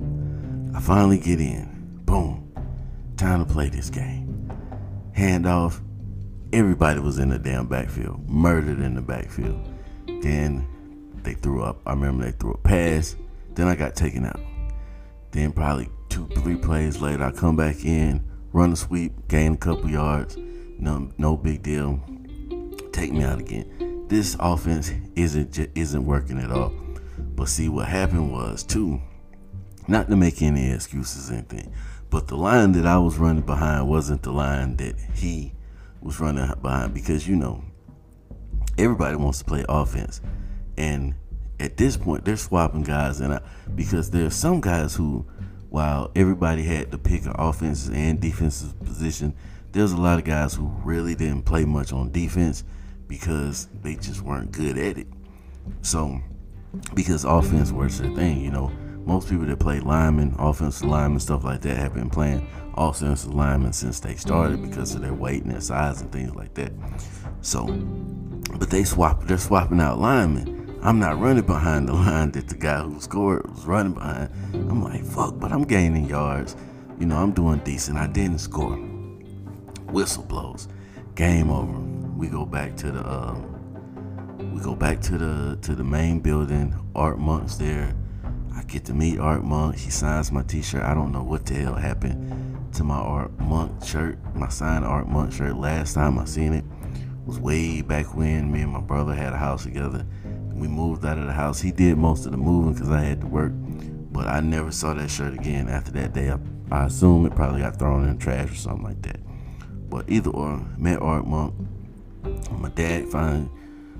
I 0.74 0.80
finally 0.80 1.20
get 1.20 1.42
in. 1.42 2.02
Boom. 2.06 2.52
Time 3.18 3.46
to 3.46 3.52
play 3.52 3.70
this 3.70 3.90
game. 3.90 4.52
Handoff. 5.16 5.82
Everybody 6.54 7.02
was 7.02 7.20
in 7.20 7.28
the 7.28 7.38
damn 7.38 7.68
backfield, 7.68 8.30
murdered 8.30 8.80
in 8.80 8.96
the 8.96 9.02
backfield. 9.02 9.68
Then 10.22 10.66
they 11.24 11.34
threw 11.34 11.62
up. 11.62 11.82
I 11.86 11.92
remember 11.92 12.24
they 12.24 12.32
threw 12.32 12.52
a 12.52 12.58
pass. 12.58 13.18
Then 13.54 13.68
I 13.68 13.76
got 13.76 13.96
taken 13.96 14.26
out. 14.26 14.40
Then 15.32 15.52
probably 15.52 15.90
two, 16.08 16.28
three 16.38 16.56
plays 16.56 17.02
later, 17.02 17.24
I 17.24 17.32
come 17.32 17.58
back 17.58 17.84
in, 17.84 18.27
run 18.58 18.74
a 18.74 18.76
sweep, 18.76 19.28
gain 19.28 19.54
a 19.54 19.58
couple 19.58 19.88
yards. 19.88 20.36
No, 20.80 21.12
no 21.20 21.38
big 21.38 21.62
deal. 21.62 22.02
Take 22.92 23.14
me 23.14 23.24
out 23.24 23.40
again. 23.40 24.06
This 24.08 24.36
offense 24.40 24.92
isn't 25.16 25.60
isn't 25.76 26.04
working 26.04 26.40
at 26.40 26.52
all. 26.52 26.74
But 27.20 27.50
see, 27.50 27.70
what 27.70 27.88
happened 27.88 28.32
was 28.32 28.64
too. 28.64 29.00
Not 29.88 30.10
to 30.10 30.16
make 30.16 30.42
any 30.42 30.72
excuses 30.72 31.30
or 31.30 31.36
anything, 31.36 31.72
but 32.10 32.28
the 32.28 32.36
line 32.36 32.72
that 32.72 32.88
I 32.88 32.98
was 32.98 33.18
running 33.20 33.46
behind 33.46 33.88
wasn't 33.88 34.24
the 34.24 34.32
line 34.32 34.76
that 34.78 34.96
he 35.14 35.54
was 36.02 36.20
running 36.20 36.52
behind 36.62 36.94
because 36.96 37.28
you 37.28 37.36
know 37.36 37.64
everybody 38.78 39.16
wants 39.18 39.40
to 39.40 39.46
play 39.46 39.66
offense, 39.70 40.20
and 40.78 41.14
at 41.60 41.78
this 41.78 41.96
point 41.96 42.26
they're 42.26 42.38
swapping 42.38 42.84
guys 42.84 43.20
and 43.22 43.36
I, 43.36 43.42
because 43.76 44.10
there's 44.10 44.36
some 44.36 44.62
guys 44.62 44.96
who 44.96 45.26
while 45.70 46.12
everybody 46.16 46.64
had 46.64 46.92
to 46.92 46.98
pick 46.98 47.26
an 47.26 47.34
offensive 47.38 47.94
and 47.94 48.20
defensive 48.20 48.80
position 48.84 49.34
there's 49.72 49.92
a 49.92 49.98
lot 49.98 50.18
of 50.18 50.26
guys 50.26 50.56
who 50.56 50.66
really 50.84 51.14
didn't 51.14 51.44
play 51.44 51.66
much 51.66 51.94
on 51.94 52.12
defense 52.12 52.64
because 53.08 53.68
they 53.84 53.96
just 53.96 54.22
weren't 54.22 54.52
good 54.52 54.78
at 54.78 54.98
it. 54.98 55.08
So 55.82 56.20
because 56.94 57.26
offense 57.26 57.72
was 57.72 58.00
their 58.00 58.14
thing 58.16 58.42
you 58.42 58.52
know. 58.52 58.72
Most 59.06 59.30
people 59.30 59.46
that 59.46 59.60
play 59.60 59.80
linemen 59.80 60.36
offensive 60.38 60.88
linemen 60.88 61.20
stuff 61.20 61.44
like 61.44 61.62
that 61.62 61.78
have 61.78 61.94
been 61.94 62.10
playing 62.10 62.46
offensive 62.76 63.34
linemen 63.34 63.72
since 63.72 64.00
they 64.02 64.16
started 64.16 64.62
because 64.62 64.96
of 64.96 65.02
their 65.02 65.14
weight 65.14 65.44
and 65.44 65.52
their 65.52 65.62
size 65.62 66.02
and 66.02 66.12
things 66.12 66.36
like 66.36 66.54
that. 66.56 66.74
So 67.42 67.68
but 68.58 68.70
they 68.70 68.84
swap 68.84 69.26
they're 69.26 69.38
swapping 69.38 69.80
out 69.80 70.00
linemen 70.00 70.57
I'm 70.82 71.00
not 71.00 71.20
running 71.20 71.46
behind 71.46 71.90
the 71.90 71.94
line 71.94 72.32
that 72.32 72.48
the 72.48 72.56
guy 72.56 72.82
who 72.82 73.00
scored 73.02 73.50
was 73.50 73.66
running 73.66 73.94
behind. 73.94 74.30
I'm 74.54 74.84
like, 74.84 75.04
fuck, 75.04 75.40
but 75.40 75.52
I'm 75.52 75.64
gaining 75.64 76.08
yards. 76.08 76.56
You 77.00 77.08
know, 77.08 77.18
I'm 77.18 77.32
doing 77.32 77.60
decent. 77.60 77.98
I 77.98 78.08
didn't 78.08 78.40
score. 78.40 78.76
Whistle 79.92 80.24
blows. 80.24 80.68
Game 81.16 81.50
over. 81.50 81.80
We 82.16 82.28
go 82.28 82.46
back 82.46 82.76
to 82.78 82.92
the 82.92 83.12
um, 83.12 84.54
we 84.54 84.62
go 84.62 84.76
back 84.76 85.02
to 85.02 85.18
the 85.18 85.58
to 85.62 85.76
the 85.76 85.84
main 85.84 86.20
building. 86.20 86.74
Art 86.96 87.20
Monk's 87.20 87.56
there. 87.56 87.94
I 88.56 88.64
get 88.64 88.86
to 88.86 88.94
meet 88.94 89.20
Art 89.20 89.44
Monk. 89.44 89.76
He 89.78 89.90
signs 89.90 90.32
my 90.32 90.44
t-shirt. 90.44 90.84
I 90.84 90.94
don't 90.94 91.12
know 91.12 91.24
what 91.24 91.46
the 91.46 91.56
hell 91.56 91.76
happened 91.76 92.74
to 92.74 92.84
my 92.84 92.98
Art 92.98 93.38
Monk 93.40 93.84
shirt, 93.84 94.18
my 94.36 94.50
signed 94.50 94.86
Art 94.86 95.08
Monk 95.08 95.32
shirt. 95.32 95.56
Last 95.56 95.94
time 95.94 96.18
I 96.18 96.26
seen 96.26 96.54
it 96.54 96.66
was 97.26 97.40
way 97.40 97.82
back 97.82 98.16
when 98.16 98.52
me 98.52 98.62
and 98.62 98.72
my 98.72 98.82
brother 98.82 99.14
had 99.14 99.34
a 99.34 99.38
house 99.38 99.64
together 99.64 100.06
we 100.58 100.68
moved 100.68 101.06
out 101.06 101.18
of 101.18 101.28
the 101.28 101.34
house. 101.34 101.62
He 101.62 101.72
did 101.72 101.98
most 101.98 102.26
of 102.26 102.32
the 102.32 102.38
moving 102.38 102.74
because 102.74 102.90
I 102.90 103.02
had 103.02 103.22
to 103.22 103.28
work, 103.28 103.52
but 104.12 104.28
I 104.28 104.40
never 104.40 104.72
saw 104.72 104.94
that 104.94 105.10
shirt 105.10 105.34
again 105.34 105.70
after 105.70 105.92
that 105.92 106.14
day. 106.14 106.32
I, 106.32 106.40
I 106.72 106.86
assume 106.86 107.26
it 107.26 107.36
probably 107.36 107.62
got 107.62 107.78
thrown 107.78 108.08
in 108.08 108.18
the 108.18 108.24
trash 108.24 108.52
or 108.52 108.56
something 108.56 108.84
like 108.84 109.02
that. 109.04 109.20
But 109.90 110.10
either 110.10 110.32
or, 110.32 110.66
met 110.78 111.02
Art 111.02 111.26
Monk. 111.28 111.54
My 112.52 112.70
dad 112.70 113.08
find 113.10 113.50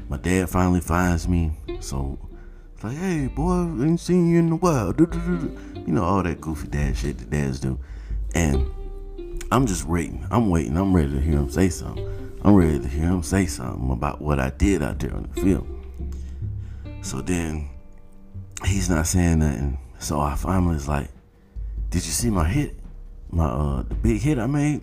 my 0.10 0.18
dad 0.18 0.50
finally 0.50 0.82
finds 0.82 1.28
me. 1.28 1.52
So 1.80 2.18
it's 2.74 2.84
like, 2.84 2.98
hey 2.98 3.28
boy, 3.28 3.62
ain't 3.84 4.00
seen 4.00 4.30
you 4.30 4.40
in 4.40 4.52
a 4.52 4.56
while. 4.56 4.94
You 4.98 5.94
know 5.94 6.04
all 6.04 6.24
that 6.24 6.42
goofy 6.42 6.68
dad 6.68 6.98
shit 6.98 7.18
that 7.20 7.30
dads 7.30 7.60
do, 7.60 7.80
and 8.34 8.70
I'm 9.52 9.66
just 9.66 9.86
waiting. 9.86 10.26
I'm 10.30 10.50
waiting. 10.50 10.76
I'm 10.76 10.94
ready 10.94 11.12
to 11.12 11.22
hear 11.22 11.38
him 11.38 11.50
say 11.50 11.70
something. 11.70 12.06
I'm 12.44 12.56
ready 12.56 12.80
to 12.80 12.88
hear 12.88 13.06
him 13.06 13.24
say 13.24 13.46
something 13.46 13.92
about 13.92 14.22
what 14.22 14.40
I 14.40 14.50
did 14.50 14.84
out 14.84 15.00
there 15.00 15.14
on 15.14 15.30
the 15.34 15.42
field. 15.42 15.77
So 17.02 17.22
then 17.22 17.70
he's 18.66 18.90
not 18.90 19.08
saying 19.08 19.40
nothing. 19.40 19.80
So 20.00 20.20
I 20.20 20.36
finally 20.36 20.76
was 20.76 20.88
like, 20.88 21.10
Did 21.90 22.06
you 22.06 22.12
see 22.12 22.30
my 22.30 22.48
hit? 22.48 22.80
My 23.30 23.46
uh 23.46 23.84
the 23.84 23.96
big 23.96 24.22
hit 24.22 24.40
I 24.40 24.48
made? 24.48 24.82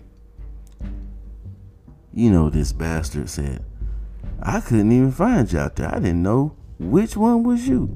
You 2.13 2.31
know 2.31 2.49
this 2.49 2.71
bastard 2.71 3.29
said, 3.29 3.63
I 4.41 4.61
couldn't 4.61 4.91
even 4.91 5.11
find 5.11 5.51
you 5.51 5.59
out 5.59 5.75
there. 5.75 5.93
I 5.93 5.99
didn't 5.99 6.23
know 6.23 6.55
which 6.79 7.17
one 7.17 7.43
was 7.43 7.67
you. 7.67 7.95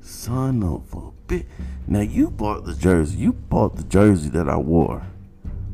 Son 0.00 0.62
of 0.62 0.92
a 0.94 1.10
bitch. 1.26 1.46
Now 1.86 2.00
you 2.00 2.30
bought 2.30 2.64
the 2.64 2.74
jersey. 2.74 3.18
You 3.18 3.32
bought 3.32 3.76
the 3.76 3.84
jersey 3.84 4.28
that 4.30 4.48
I 4.48 4.56
wore. 4.56 5.06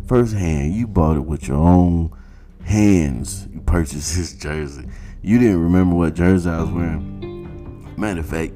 First 0.06 0.34
hand, 0.34 0.74
you 0.74 0.86
bought 0.86 1.16
it 1.16 1.24
with 1.24 1.48
your 1.48 1.56
own 1.56 2.12
hands. 2.64 3.48
You 3.52 3.60
purchased 3.60 4.16
this 4.16 4.34
jersey. 4.34 4.86
You 5.22 5.38
didn't 5.38 5.62
remember 5.62 5.96
what 5.96 6.14
jersey 6.14 6.50
I 6.50 6.60
was 6.60 6.70
wearing. 6.70 7.13
Matter 7.96 8.20
of 8.20 8.26
fact, 8.26 8.52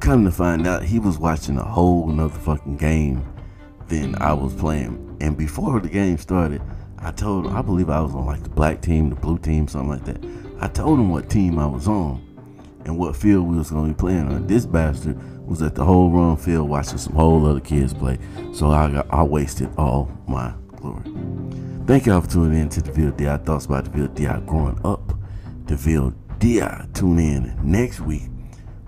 come 0.00 0.24
to 0.24 0.30
find 0.30 0.66
out, 0.66 0.82
he 0.82 0.98
was 0.98 1.18
watching 1.18 1.56
a 1.58 1.64
whole 1.64 2.06
nother 2.06 2.38
fucking 2.38 2.76
game 2.76 3.24
than 3.88 4.14
I 4.16 4.32
was 4.32 4.52
playing. 4.54 5.16
And 5.20 5.36
before 5.36 5.80
the 5.80 5.88
game 5.88 6.18
started, 6.18 6.60
I 6.98 7.12
told 7.12 7.46
him, 7.46 7.56
I 7.56 7.62
believe 7.62 7.88
I 7.88 8.00
was 8.00 8.14
on 8.14 8.26
like 8.26 8.42
the 8.42 8.50
black 8.50 8.82
team, 8.82 9.10
the 9.10 9.16
blue 9.16 9.38
team, 9.38 9.68
something 9.68 9.90
like 9.90 10.04
that. 10.04 10.24
I 10.60 10.68
told 10.68 10.98
him 10.98 11.08
what 11.08 11.30
team 11.30 11.58
I 11.58 11.66
was 11.66 11.88
on 11.88 12.20
and 12.84 12.98
what 12.98 13.16
field 13.16 13.48
we 13.48 13.56
was 13.56 13.70
going 13.70 13.88
to 13.88 13.94
be 13.94 13.98
playing 13.98 14.28
on. 14.28 14.46
This 14.46 14.66
bastard 14.66 15.16
was 15.46 15.62
at 15.62 15.74
the 15.74 15.84
whole 15.84 16.10
run 16.10 16.36
field 16.36 16.68
watching 16.68 16.98
some 16.98 17.14
whole 17.14 17.46
other 17.46 17.60
kids 17.60 17.94
play. 17.94 18.18
So 18.52 18.70
I 18.70 18.90
got, 18.90 19.06
I 19.10 19.22
wasted 19.22 19.70
all 19.76 20.10
my 20.26 20.52
glory. 20.76 21.04
Thank 21.86 22.06
y'all 22.06 22.20
for 22.20 22.30
tuning 22.30 22.60
in 22.60 22.68
to 22.70 22.82
the 22.82 22.92
Ville 22.92 23.12
DI 23.12 23.36
Thoughts 23.38 23.66
about 23.66 23.84
the 23.84 23.90
Ville 23.90 24.08
DI 24.08 24.40
growing 24.46 24.80
up. 24.84 25.14
The 25.66 25.76
Ville 25.76 26.12
DI. 26.38 26.86
Tune 26.92 27.18
in 27.18 27.58
next 27.62 28.00
week 28.00 28.31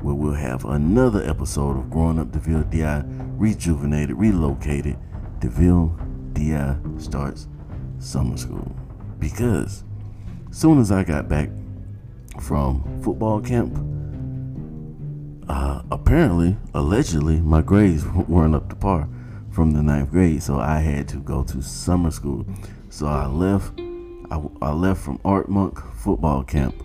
where 0.05 0.14
we'll 0.14 0.35
have 0.35 0.67
another 0.67 1.23
episode 1.29 1.79
of 1.79 1.90
Growing 1.90 2.19
Up 2.19 2.31
DeVille 2.31 2.64
DI 2.64 3.03
rejuvenated, 3.38 4.14
relocated. 4.19 4.99
DeVille 5.40 5.99
DI 6.35 6.77
starts 6.99 7.49
summer 7.99 8.37
school. 8.37 8.71
Because 9.19 9.83
soon 10.51 10.79
as 10.79 10.93
I 10.93 11.05
got 11.05 11.27
back 11.27 11.49
from 12.38 13.01
football 13.03 13.40
camp, 13.40 13.75
uh, 15.49 15.81
apparently, 15.90 16.59
allegedly, 16.75 17.40
my 17.40 17.62
grades 17.62 18.07
weren't 18.29 18.55
up 18.55 18.69
to 18.69 18.77
par 18.77 19.09
from 19.51 19.71
the 19.71 19.83
ninth 19.83 20.11
grade, 20.11 20.43
so 20.43 20.61
I 20.61 20.81
had 20.81 21.09
to 21.09 21.17
go 21.17 21.45
to 21.45 21.62
summer 21.62 22.11
school. 22.11 22.45
So 22.90 23.07
I 23.07 23.25
left. 23.25 23.81
I, 24.31 24.43
I 24.61 24.73
left 24.73 25.01
from 25.01 25.19
Art 25.25 25.49
Monk 25.49 25.79
football 25.95 26.45
camp, 26.45 26.85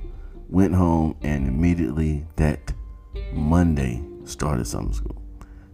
went 0.49 0.73
home, 0.73 1.17
and 1.21 1.47
immediately 1.47 2.25
that 2.37 2.73
Monday 3.33 4.01
started 4.25 4.65
summer 4.65 4.93
school. 4.93 5.21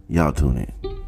Y'all 0.08 0.32
tune 0.32 0.58
in. 0.58 1.05